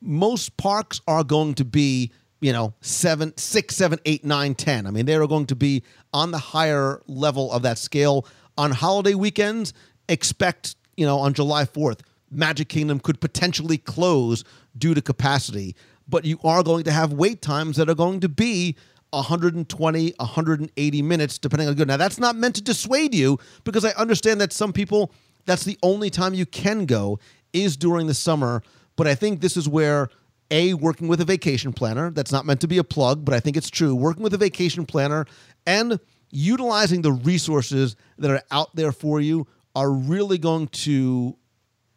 [0.01, 4.93] most parks are going to be you know seven six seven eight nine ten i
[4.93, 5.82] mean they are going to be
[6.12, 8.24] on the higher level of that scale
[8.57, 9.72] on holiday weekends
[10.09, 12.01] expect you know on july 4th
[12.31, 14.45] magic kingdom could potentially close
[14.76, 15.74] due to capacity
[16.09, 18.76] but you are going to have wait times that are going to be
[19.11, 21.89] 120 180 minutes depending on good.
[21.89, 25.12] Now that's not meant to dissuade you because i understand that some people
[25.47, 27.18] that's the only time you can go
[27.53, 28.62] is during the summer
[28.97, 30.11] but i think this is where
[30.51, 33.41] a working with a vacation planner that's not meant to be a plug but i
[33.41, 35.24] think it's true working with a vacation planner
[35.66, 35.99] and
[36.31, 41.38] utilizing the resources that are out there for you are really going to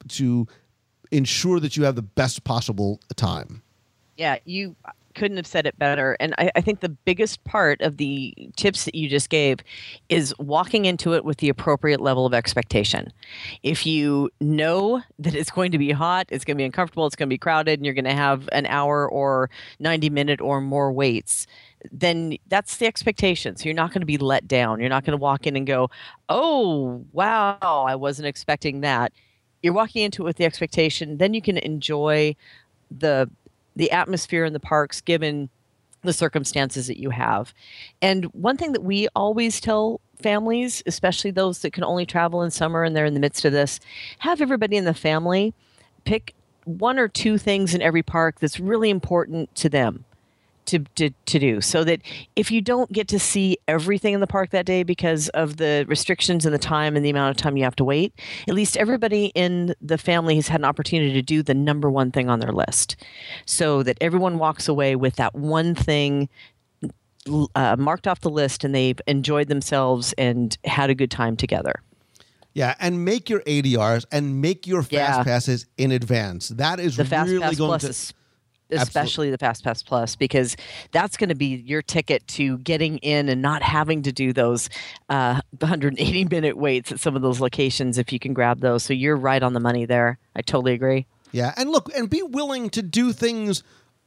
[0.09, 0.47] to
[1.11, 3.61] ensure that you have the best possible time.
[4.17, 4.75] Yeah, you
[5.15, 6.15] couldn't have said it better.
[6.19, 9.59] And I, I, think the biggest part of the tips that you just gave
[10.09, 13.11] is walking into it with the appropriate level of expectation.
[13.63, 17.15] If you know that it's going to be hot, it's going to be uncomfortable, it's
[17.15, 19.49] going to be crowded, and you're going to have an hour or
[19.79, 21.47] 90 minute or more waits,
[21.91, 23.55] then that's the expectation.
[23.55, 24.79] So you're not going to be let down.
[24.79, 25.89] You're not going to walk in and go,
[26.29, 29.11] oh, wow, I wasn't expecting that.
[29.61, 32.35] You're walking into it with the expectation, then you can enjoy
[32.89, 33.29] the
[33.75, 35.49] the atmosphere in the parks given
[36.01, 37.53] the circumstances that you have.
[38.01, 42.51] And one thing that we always tell families, especially those that can only travel in
[42.51, 43.79] summer and they're in the midst of this,
[44.19, 45.53] have everybody in the family
[46.03, 46.33] pick
[46.65, 50.05] one or two things in every park that's really important to them
[50.65, 52.01] to, to, to do so that
[52.35, 55.85] if you don't get to see everything in the park that day because of the
[55.87, 58.13] restrictions and the time and the amount of time you have to wait,
[58.47, 62.11] at least everybody in the family has had an opportunity to do the number one
[62.11, 62.95] thing on their list
[63.45, 66.29] so that everyone walks away with that one thing
[67.55, 71.75] uh, marked off the list and they've enjoyed themselves and had a good time together.
[72.53, 75.23] Yeah, and make your ADRs and make your fast yeah.
[75.23, 76.49] passes in advance.
[76.49, 78.13] That is the fast really pass going plus to
[78.71, 79.31] especially Absolutely.
[79.31, 80.55] the Fast Pass Plus, because
[80.91, 84.69] that's going to be your ticket to getting in and not having to do those
[85.09, 88.83] uh, 180 minute waits at some of those locations if you can grab those.
[88.83, 90.17] So you're right on the money there.
[90.35, 91.05] I totally agree.
[91.31, 93.63] Yeah, and look, and be willing to do things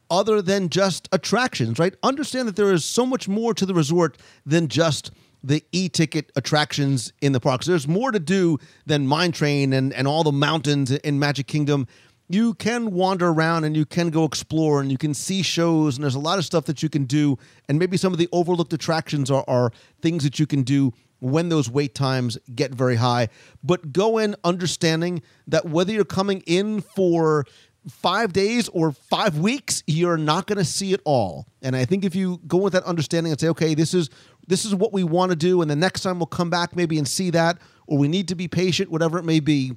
[0.09, 1.95] other than just attractions, right?
[2.03, 5.11] Understand that there is so much more to the resort than just
[5.43, 7.65] the e-ticket attractions in the parks.
[7.67, 11.87] There's more to do than Mine Train and, and all the mountains in Magic Kingdom
[12.27, 16.03] you can wander around and you can go explore and you can see shows and
[16.03, 17.37] there's a lot of stuff that you can do.
[17.69, 19.71] And maybe some of the overlooked attractions are, are
[20.01, 23.29] things that you can do when those wait times get very high.
[23.63, 27.45] But go in understanding that whether you're coming in for
[27.87, 31.45] five days or five weeks you're not going to see it all.
[31.61, 34.09] And i think if you go with that understanding and say okay this is
[34.47, 36.97] this is what we want to do and the next time we'll come back maybe
[36.97, 39.73] and see that or we need to be patient whatever it may be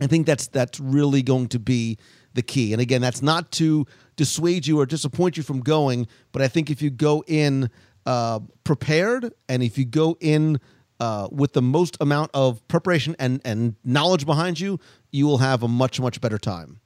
[0.00, 1.98] I think that's that's really going to be
[2.34, 2.72] the key.
[2.72, 3.86] And again, that's not to
[4.16, 7.70] dissuade you or disappoint you from going, but I think if you go in
[8.06, 10.60] uh, prepared and if you go in
[11.00, 14.78] uh, with the most amount of preparation and and knowledge behind you,
[15.10, 16.80] you will have a much much better time.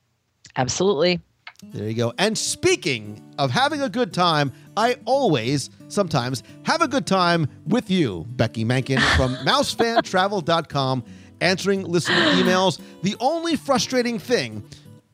[0.56, 1.20] Absolutely.
[1.62, 2.12] There you go.
[2.18, 7.90] And speaking of having a good time, I always, sometimes, have a good time with
[7.90, 11.02] you, Becky Mankin from MouseFanTravel.com
[11.40, 12.80] answering listener emails.
[13.02, 14.64] The only frustrating thing,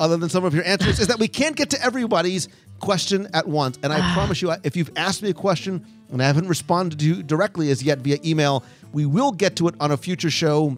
[0.01, 2.49] other than some of your answers, is that we can't get to everybody's
[2.81, 3.79] question at once.
[3.83, 7.05] And I promise you, if you've asked me a question and I haven't responded to
[7.05, 10.77] you directly as yet via email, we will get to it on a future show.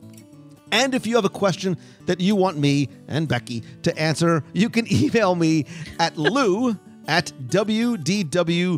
[0.72, 1.76] And if you have a question
[2.06, 5.66] that you want me and Becky to answer, you can email me
[5.98, 6.76] at lou
[7.08, 8.76] at wdwradio.com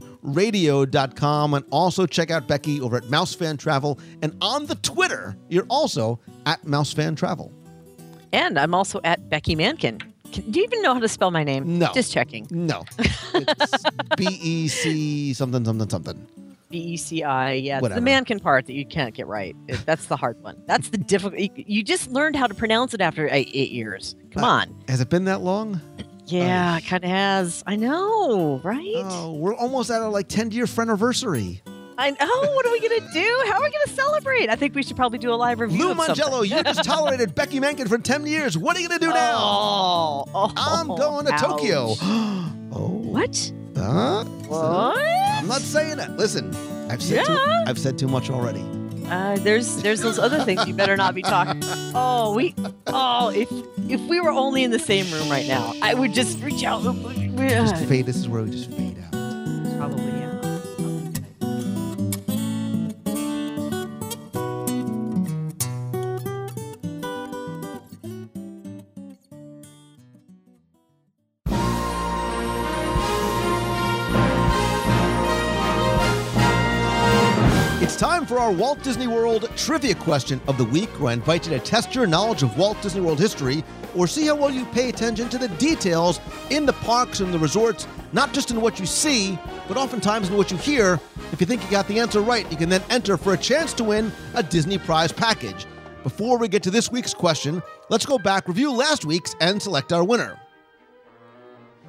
[1.54, 3.98] and also check out Becky over at Mousefan Travel.
[4.22, 7.52] And on the Twitter, you're also at Mousefan Travel.
[8.32, 10.00] And I'm also at Becky Mankin.
[10.32, 11.78] Can, do you even know how to spell my name?
[11.78, 11.90] No.
[11.94, 12.46] Just checking.
[12.50, 12.84] No.
[13.34, 13.82] It's
[14.16, 16.26] B E C something, something, something.
[16.68, 17.52] B E C I.
[17.54, 17.98] Yeah, Whatever.
[17.98, 19.56] it's the Mankin part that you can't get right.
[19.68, 20.62] It, that's the hard one.
[20.66, 21.40] That's the difficult.
[21.56, 24.16] You just learned how to pronounce it after eight, eight years.
[24.32, 24.84] Come Uh, on.
[24.88, 25.80] Has it been that long?
[26.30, 27.62] Yeah, it kind of has.
[27.66, 28.92] I know, right?
[28.96, 31.62] Oh, we're almost at our like 10 year friend anniversary.
[31.96, 32.52] I know.
[32.54, 33.42] What are we gonna do?
[33.46, 34.48] How are we gonna celebrate?
[34.48, 35.88] I think we should probably do a live review.
[35.88, 35.94] Lou.
[35.94, 38.56] Mongello, you just tolerated Becky Mankin for 10 years.
[38.56, 39.36] What are you going to do now?
[39.36, 41.40] Oh, oh, I'm oh, going to ouch.
[41.40, 41.94] Tokyo.
[42.72, 43.02] oh.
[43.04, 43.52] What?
[43.76, 44.24] Huh?
[44.46, 44.98] What?
[44.98, 46.10] I'm not saying it.
[46.12, 46.54] Listen,
[46.90, 47.64] I've said, too, Yeah.
[47.66, 48.64] I've said too much already.
[49.10, 51.62] Uh, there's there's those other things you better not be talking.
[51.94, 52.54] Oh, we.
[52.86, 53.50] Oh, if
[53.90, 56.82] if we were only in the same room right now, I would just reach out.
[56.84, 58.06] Just fade.
[58.06, 59.10] This is where we just fade out.
[59.78, 60.37] Probably yeah.
[78.28, 81.58] For our Walt Disney World trivia question of the week, where I invite you to
[81.58, 83.64] test your knowledge of Walt Disney World history
[83.96, 86.20] or see how well you pay attention to the details
[86.50, 90.36] in the parks and the resorts, not just in what you see, but oftentimes in
[90.36, 91.00] what you hear.
[91.32, 93.72] If you think you got the answer right, you can then enter for a chance
[93.74, 95.64] to win a Disney prize package.
[96.02, 99.90] Before we get to this week's question, let's go back, review last week's, and select
[99.90, 100.38] our winner.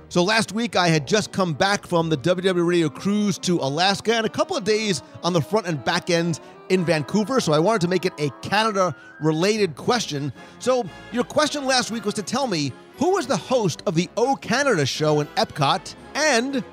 [0.10, 4.16] So last week I had just come back from the WW Radio cruise to Alaska
[4.16, 6.40] and a couple of days on the front and back end
[6.70, 7.40] in Vancouver.
[7.40, 10.34] So I wanted to make it a Canada related question.
[10.58, 14.10] So your question last week was to tell me who was the host of the
[14.18, 16.64] O Canada show in Epcot and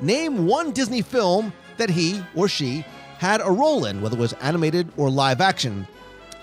[0.00, 2.84] name one Disney film that he or she
[3.16, 5.88] had a role in, whether it was animated or live action.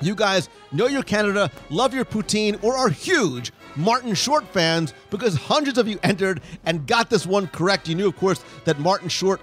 [0.01, 5.35] You guys know your Canada, love your poutine, or are huge Martin Short fans because
[5.35, 7.87] hundreds of you entered and got this one correct.
[7.87, 9.41] You knew, of course, that Martin Short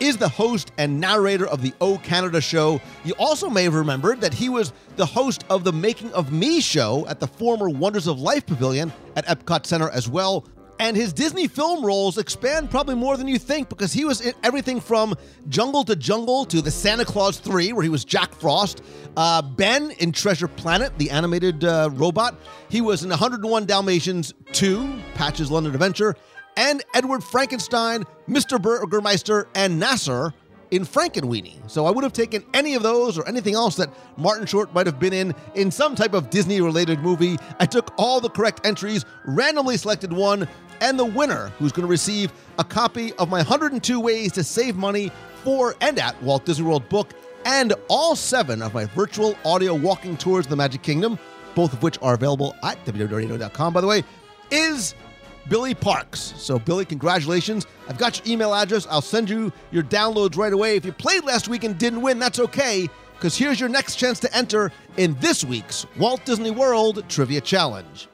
[0.00, 2.80] is the host and narrator of the O Canada show.
[3.04, 6.60] You also may have remembered that he was the host of the Making of Me
[6.60, 10.44] show at the former Wonders of Life Pavilion at Epcot Center as well.
[10.80, 14.32] And his Disney film roles expand probably more than you think because he was in
[14.44, 15.16] everything from
[15.48, 18.82] Jungle to Jungle to the Santa Claus 3, where he was Jack Frost,
[19.16, 22.36] uh, Ben in Treasure Planet, the animated uh, robot.
[22.68, 26.14] He was in 101 Dalmatians 2, Patch's London Adventure,
[26.56, 28.58] and Edward Frankenstein, Mr.
[28.58, 30.32] Burgemeister, and Nassor
[30.70, 31.68] in Frankenweenie.
[31.70, 34.86] So I would have taken any of those or anything else that Martin Short might
[34.86, 37.38] have been in in some type of Disney related movie.
[37.58, 40.48] I took all the correct entries, randomly selected one,
[40.80, 44.76] and the winner, who's going to receive a copy of my 102 Ways to Save
[44.76, 45.10] Money
[45.44, 47.12] for and at Walt Disney World book,
[47.44, 51.18] and all seven of my virtual audio walking tours of the Magic Kingdom,
[51.54, 54.04] both of which are available at WDWRadio.com, by the way,
[54.50, 54.94] is
[55.48, 56.34] Billy Parks.
[56.36, 57.66] So, Billy, congratulations.
[57.88, 58.86] I've got your email address.
[58.90, 60.76] I'll send you your downloads right away.
[60.76, 64.20] If you played last week and didn't win, that's okay, because here's your next chance
[64.20, 68.08] to enter in this week's Walt Disney World Trivia Challenge.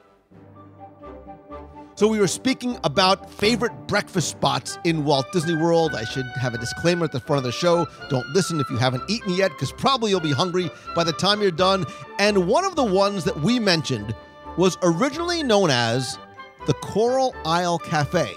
[1.97, 5.95] So, we were speaking about favorite breakfast spots in Walt Disney World.
[5.95, 7.87] I should have a disclaimer at the front of the show.
[8.11, 11.41] Don't listen if you haven't eaten yet, because probably you'll be hungry by the time
[11.41, 11.87] you're done.
[12.19, 14.13] And one of the ones that we mentioned
[14.57, 16.19] was originally known as
[16.67, 18.29] the Coral Isle Cafe.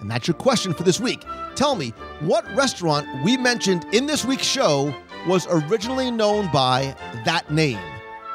[0.00, 1.24] And that's your question for this week.
[1.54, 4.94] Tell me, what restaurant we mentioned in this week's show
[5.26, 7.80] was originally known by that name?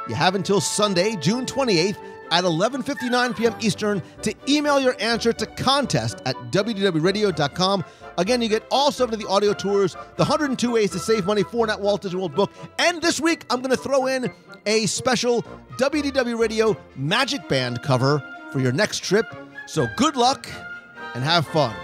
[0.10, 3.56] You have until Sunday, June 28th at 11:59 p.m.
[3.60, 7.84] Eastern to email your answer to contest at WDWRadio.com.
[8.18, 11.44] Again, you get all seven of the audio tours, the 102 ways to save money
[11.44, 14.32] for that Walt Disney World book, and this week I'm going to throw in
[14.66, 15.44] a special
[15.78, 19.26] WDW Radio Magic Band cover for your next trip.
[19.66, 20.48] So good luck
[21.16, 21.76] and have fun.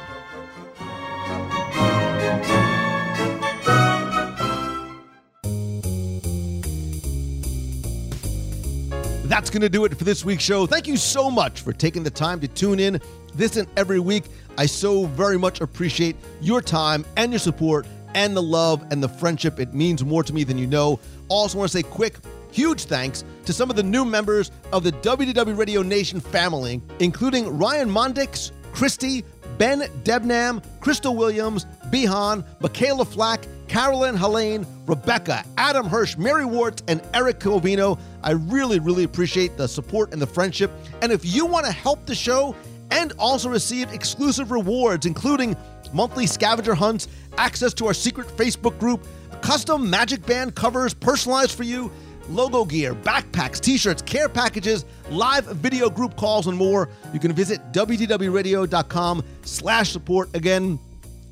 [9.27, 10.65] That's going to do it for this week's show.
[10.65, 13.01] Thank you so much for taking the time to tune in
[13.35, 14.23] this and every week.
[14.57, 19.09] I so very much appreciate your time and your support and the love and the
[19.09, 19.59] friendship.
[19.59, 21.01] It means more to me than you know.
[21.27, 22.15] Also, want to say quick,
[22.53, 27.57] huge thanks to some of the new members of the WDW Radio Nation family, including
[27.57, 29.25] Ryan Mondix, Christy,
[29.57, 37.01] Ben Debnam, Crystal Williams, Bihan, Michaela Flack, Carolyn Helene, Rebecca, Adam Hirsch, Mary Wart, and
[37.13, 37.99] Eric Covino.
[38.23, 40.71] I really, really appreciate the support and the friendship.
[41.01, 42.55] And if you want to help the show
[42.91, 45.55] and also receive exclusive rewards, including
[45.93, 47.07] monthly scavenger hunts,
[47.37, 49.05] access to our secret Facebook group,
[49.41, 51.91] custom Magic Band covers personalized for you,
[52.29, 57.61] logo gear, backpacks, t-shirts, care packages, live video group calls, and more, you can visit
[57.71, 60.33] wdwradio.com slash support.
[60.35, 60.79] Again,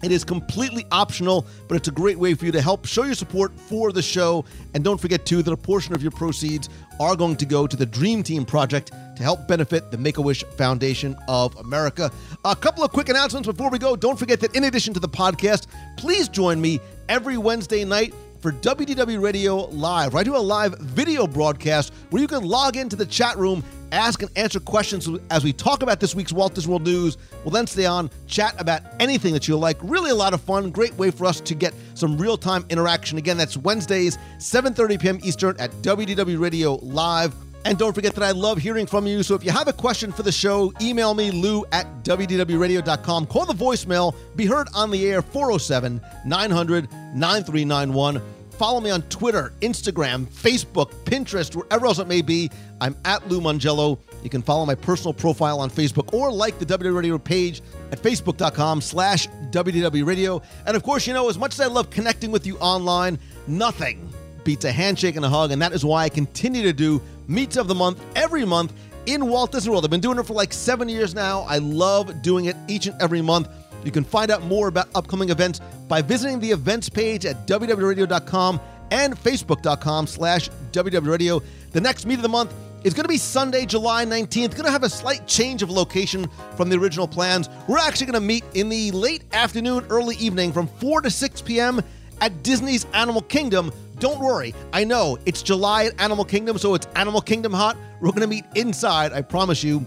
[0.04, 3.16] it is completely optional, but it's a great way for you to help show your
[3.16, 4.46] support for the show.
[4.74, 6.70] And don't forget, too, that a portion of your proceeds
[7.00, 10.22] are going to go to the Dream Team Project to help benefit the Make a
[10.22, 12.12] Wish Foundation of America.
[12.44, 13.96] A couple of quick announcements before we go.
[13.96, 15.68] Don't forget that in addition to the podcast,
[15.98, 16.80] please join me
[17.10, 18.14] every Wednesday night
[18.46, 22.78] for WDW Radio Live, where I do a live video broadcast where you can log
[22.78, 26.56] into the chat room, ask and answer questions as we talk about this week's Walt
[26.56, 27.18] Disney World news.
[27.44, 29.78] We'll then stay on, chat about anything that you like.
[29.82, 30.72] Really a lot of fun.
[30.72, 33.18] Great way for us to get some real-time interaction.
[33.18, 35.20] Again, that's Wednesdays, 7.30 p.m.
[35.24, 37.34] Eastern at WDW Radio Live.
[37.66, 39.24] And don't forget that I love hearing from you.
[39.24, 43.26] So if you have a question for the show, email me, lou at wdwradio.com.
[43.26, 48.22] Call the voicemail, be heard on the air, 407 900 9391.
[48.52, 52.50] Follow me on Twitter, Instagram, Facebook, Pinterest, wherever else it may be.
[52.82, 54.00] I'm at Lou Mongello.
[54.24, 57.62] You can follow my personal profile on Facebook or like the WW Radio page
[57.92, 60.42] at facebook.com slash WDW Radio.
[60.66, 64.10] And of course, you know, as much as I love connecting with you online, nothing
[64.44, 65.52] beats a handshake and a hug.
[65.52, 68.74] And that is why I continue to do Meets of the Month every month
[69.06, 69.86] in Walt Disney World.
[69.86, 71.42] I've been doing it for like seven years now.
[71.42, 73.50] I love doing it each and every month.
[73.84, 78.60] You can find out more about upcoming events by visiting the events page at WDWRadio.com
[78.92, 81.42] and facebook.com slash www.radio.
[81.72, 82.54] The next meet of the month
[82.86, 84.52] is going to be Sunday, July 19th.
[84.52, 87.50] Going to have a slight change of location from the original plans.
[87.68, 91.42] We're actually going to meet in the late afternoon, early evening from 4 to 6
[91.42, 91.82] p.m.
[92.22, 93.74] at Disney's Animal Kingdom.
[93.98, 97.76] Don't worry, I know it's July at Animal Kingdom, so it's Animal Kingdom hot.
[98.02, 99.84] We're going to meet inside, I promise you,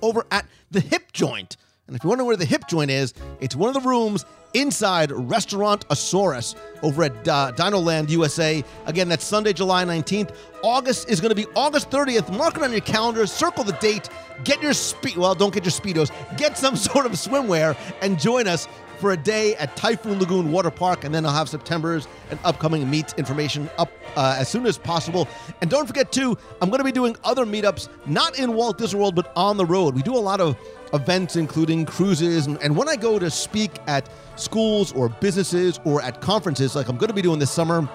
[0.00, 1.56] over at the Hip Joint.
[1.90, 4.24] And if you wonder where the Hip Joint is, it's one of the rooms
[4.54, 8.62] inside Restaurantosaurus over at uh, Dinoland USA.
[8.86, 10.32] Again, that's Sunday, July 19th.
[10.62, 12.30] August is going to be August 30th.
[12.36, 14.08] Mark it on your calendar, circle the date,
[14.44, 15.16] get your speed.
[15.16, 16.12] Well, don't get your speedos.
[16.38, 18.68] Get some sort of swimwear and join us
[19.00, 22.88] for a day at Typhoon Lagoon Water Park, and then I'll have September's and upcoming
[22.88, 25.26] meets information up uh, as soon as possible.
[25.60, 29.00] And don't forget, too, I'm going to be doing other meetups, not in Walt Disney
[29.00, 29.94] World, but on the road.
[29.94, 30.56] We do a lot of
[30.92, 36.20] events, including cruises, and, when I go to speak at schools or businesses or at
[36.20, 37.88] conferences, like I'm going to be doing this summer,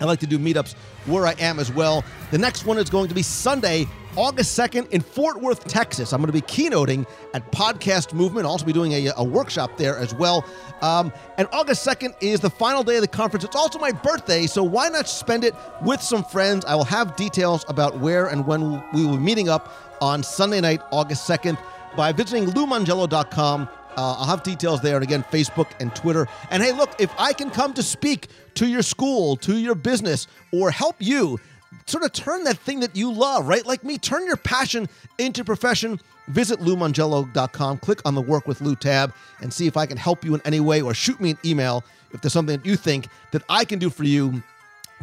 [0.00, 0.74] I like to do meetups
[1.06, 2.04] where I am as well.
[2.30, 3.86] The next one is going to be Sunday,
[4.16, 6.12] August 2nd in Fort Worth, Texas.
[6.12, 8.46] I'm going to be keynoting at Podcast Movement.
[8.46, 10.44] I'll also be doing a, a workshop there as well.
[10.80, 13.44] Um, and August 2nd is the final day of the conference.
[13.44, 16.64] It's also my birthday, so why not spend it with some friends?
[16.64, 20.62] I will have details about where and when we will be meeting up on Sunday
[20.62, 21.58] night, August 2nd,
[21.96, 24.96] by visiting loumongello.com uh, I'll have details there.
[24.96, 26.26] And again, Facebook and Twitter.
[26.50, 30.26] And hey, look, if I can come to speak to your school, to your business,
[30.52, 31.38] or help you
[31.86, 33.66] sort of turn that thing that you love, right?
[33.66, 34.88] Like me, turn your passion
[35.18, 36.00] into profession.
[36.28, 40.24] Visit loumongello.com, click on the Work with Lou tab, and see if I can help
[40.24, 41.82] you in any way, or shoot me an email
[42.12, 44.42] if there's something that you think that I can do for you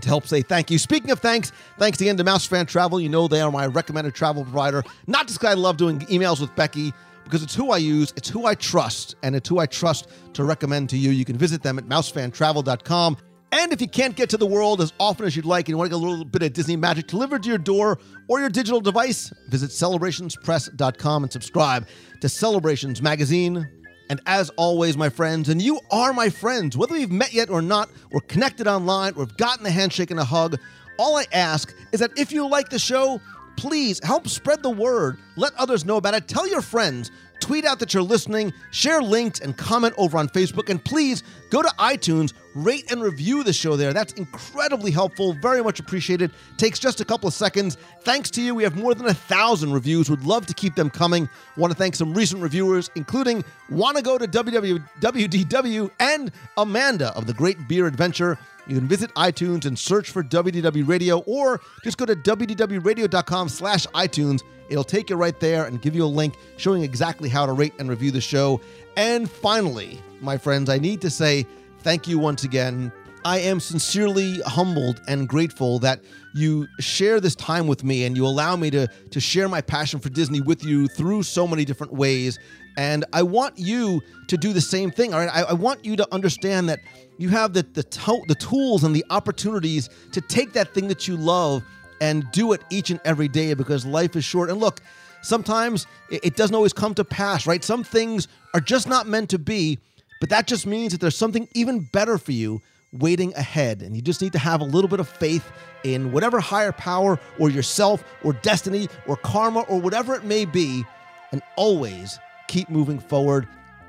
[0.02, 0.78] to help say thank you.
[0.78, 3.00] Speaking of thanks, thanks again to Mouse Fan Travel.
[3.00, 4.84] You know they are my recommended travel provider.
[5.08, 6.94] Not just because I love doing emails with Becky,
[7.24, 10.44] because it's who I use, it's who I trust, and it's who I trust to
[10.44, 11.12] recommend to you.
[11.12, 13.18] You can visit them at mousefantravel.com.
[13.52, 15.78] And if you can't get to the world as often as you'd like and you
[15.78, 18.50] want to get a little bit of Disney magic delivered to your door or your
[18.50, 21.88] digital device, visit celebrationspress.com and subscribe
[22.22, 23.66] to Celebrations Magazine.
[24.10, 27.62] And as always, my friends, and you are my friends, whether we've met yet or
[27.62, 30.58] not, or connected online, or have gotten a handshake and a hug,
[30.98, 33.22] all I ask is that if you like the show,
[33.58, 35.18] please help spread the word.
[35.36, 36.28] Let others know about it.
[36.28, 37.12] Tell your friends.
[37.40, 40.70] Tweet out that you're listening, share links, and comment over on Facebook.
[40.70, 42.34] And please go to iTunes,
[42.64, 43.94] rate and review the show there.
[43.94, 46.32] That's incredibly helpful, very much appreciated.
[46.58, 47.78] Takes just a couple of seconds.
[48.02, 50.10] Thanks to you, we have more than a thousand reviews.
[50.10, 51.30] Would love to keep them coming.
[51.56, 57.34] Want to thank some recent reviewers, including Wanna Go to WWDW and Amanda of the
[57.34, 58.38] Great Beer Adventure.
[58.68, 63.88] You can visit iTunes and search for WDW Radio or just go to WDWRadio.com slash
[63.88, 64.44] iTunes.
[64.70, 67.74] It'll take you right there and give you a link showing exactly how to rate
[67.80, 68.60] and review the show.
[68.98, 71.46] And finally, my friends, I need to say
[71.80, 72.92] thank you once again.
[73.26, 76.00] I am sincerely humbled and grateful that
[76.34, 80.00] you share this time with me and you allow me to, to share my passion
[80.00, 82.40] for Disney with you through so many different ways.
[82.78, 85.14] And I want you to do the same thing.
[85.14, 85.30] All right.
[85.34, 86.80] I, I want you to understand that
[87.18, 91.08] you have the the, to- the tools and the opportunities to take that thing that
[91.08, 91.64] you love
[92.00, 94.50] and do it each and every day because life is short.
[94.50, 94.80] And look,
[95.24, 97.64] sometimes it, it doesn't always come to pass, right?
[97.64, 99.80] Some things are just not meant to be,
[100.20, 102.62] but that just means that there's something even better for you
[102.94, 103.82] waiting ahead.
[103.82, 105.52] And you just need to have a little bit of faith
[105.84, 110.84] in whatever higher power or yourself or destiny or karma or whatever it may be,
[111.32, 113.48] and always keep moving forward.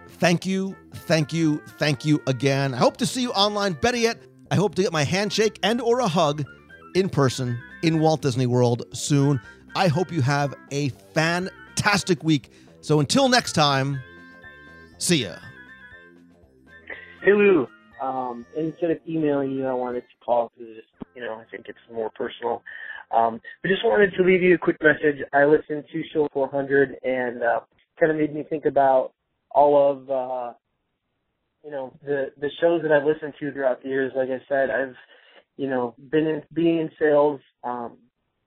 [0.08, 2.74] Thank you, thank you, thank you again.
[2.74, 3.74] I hope to see you online.
[3.74, 4.20] Better yet,
[4.50, 6.44] I hope to get my handshake and or a hug
[6.94, 9.40] in person in Walt Disney World soon.
[9.76, 12.50] I hope you have a fantastic week.
[12.80, 14.00] So until next time,
[14.98, 15.36] see ya.
[17.20, 17.66] Hey Lou,
[18.00, 20.76] um, instead of emailing you, I wanted to call because
[21.14, 22.62] you know I think it's more personal.
[23.10, 25.16] Um, but just wanted to leave you a quick message.
[25.32, 27.60] I listened to Show 400 and uh,
[27.98, 29.14] kind of made me think about
[29.50, 30.52] all of uh,
[31.64, 34.12] you know the the shows that I've listened to throughout the years.
[34.14, 34.94] Like I said, I've
[35.56, 37.96] you know been in being in sales um,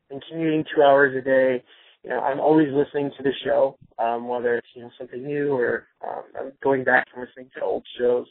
[0.09, 1.61] and commuting two hours a day.
[2.05, 5.53] You know, I'm always listening to the show, um, whether it's you know something new
[5.53, 8.28] or um, I'm going back and listening to old shows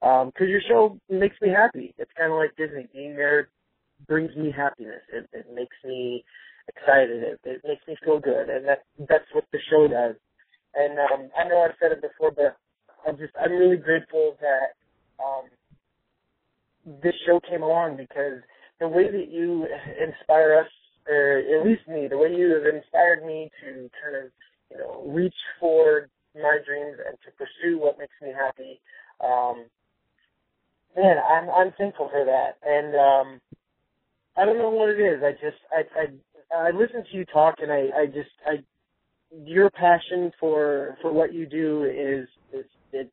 [0.00, 1.94] because um, your show makes me happy.
[1.98, 2.88] It's kind of like Disney.
[2.92, 3.48] Being there
[4.06, 5.02] brings me happiness.
[5.12, 6.24] It, it makes me
[6.68, 7.22] excited.
[7.22, 10.14] It, it makes me feel good, and that that's what the show does.
[10.74, 12.56] And um, I know I've said it before, but
[13.06, 14.76] I'm just I'm really grateful that
[15.24, 15.48] um,
[17.02, 18.40] this show came along because
[18.80, 19.66] the way that you
[20.00, 20.70] inspire us,
[21.08, 24.30] or at least me, the way you have inspired me to kind of
[24.70, 28.80] you know reach for my dreams and to pursue what makes me happy.
[29.24, 29.66] Um,
[30.96, 33.40] man, I'm I'm thankful for that, and um,
[34.36, 35.22] I don't know what it is.
[35.22, 36.06] I just I, I
[36.54, 38.62] I listen to you talk, and I, I just, I,
[39.44, 43.10] your passion for for what you do is is it,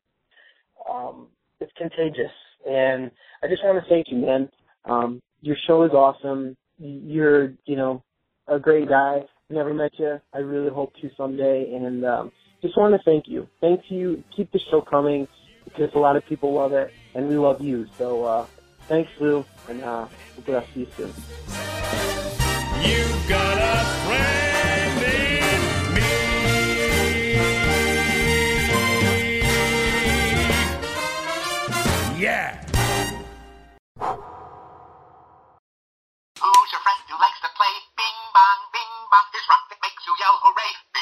[0.90, 1.28] um,
[1.60, 2.32] it's contagious,
[2.70, 3.12] and
[3.44, 4.50] I just want to thank you, man.
[4.86, 6.56] Um, your show is awesome.
[6.78, 8.04] You're, you know,
[8.48, 9.22] a great guy.
[9.50, 10.20] Never met you.
[10.34, 13.48] I really hope to someday, and um, just want to thank you.
[13.62, 14.24] Thank you.
[14.36, 15.28] Keep the show coming
[15.66, 17.88] because a lot of people love it, and we love you.
[17.98, 18.46] So uh,
[18.88, 20.06] thanks, Lou, and uh,
[20.36, 21.14] hopefully I'll see you soon.
[22.84, 25.62] You've got a friend in
[25.96, 26.12] me.
[32.22, 32.62] Yeah.
[36.36, 39.28] Who's your friend who likes to play Bing Bong, Bing Bong?
[39.34, 40.95] This rock that makes you yell hooray.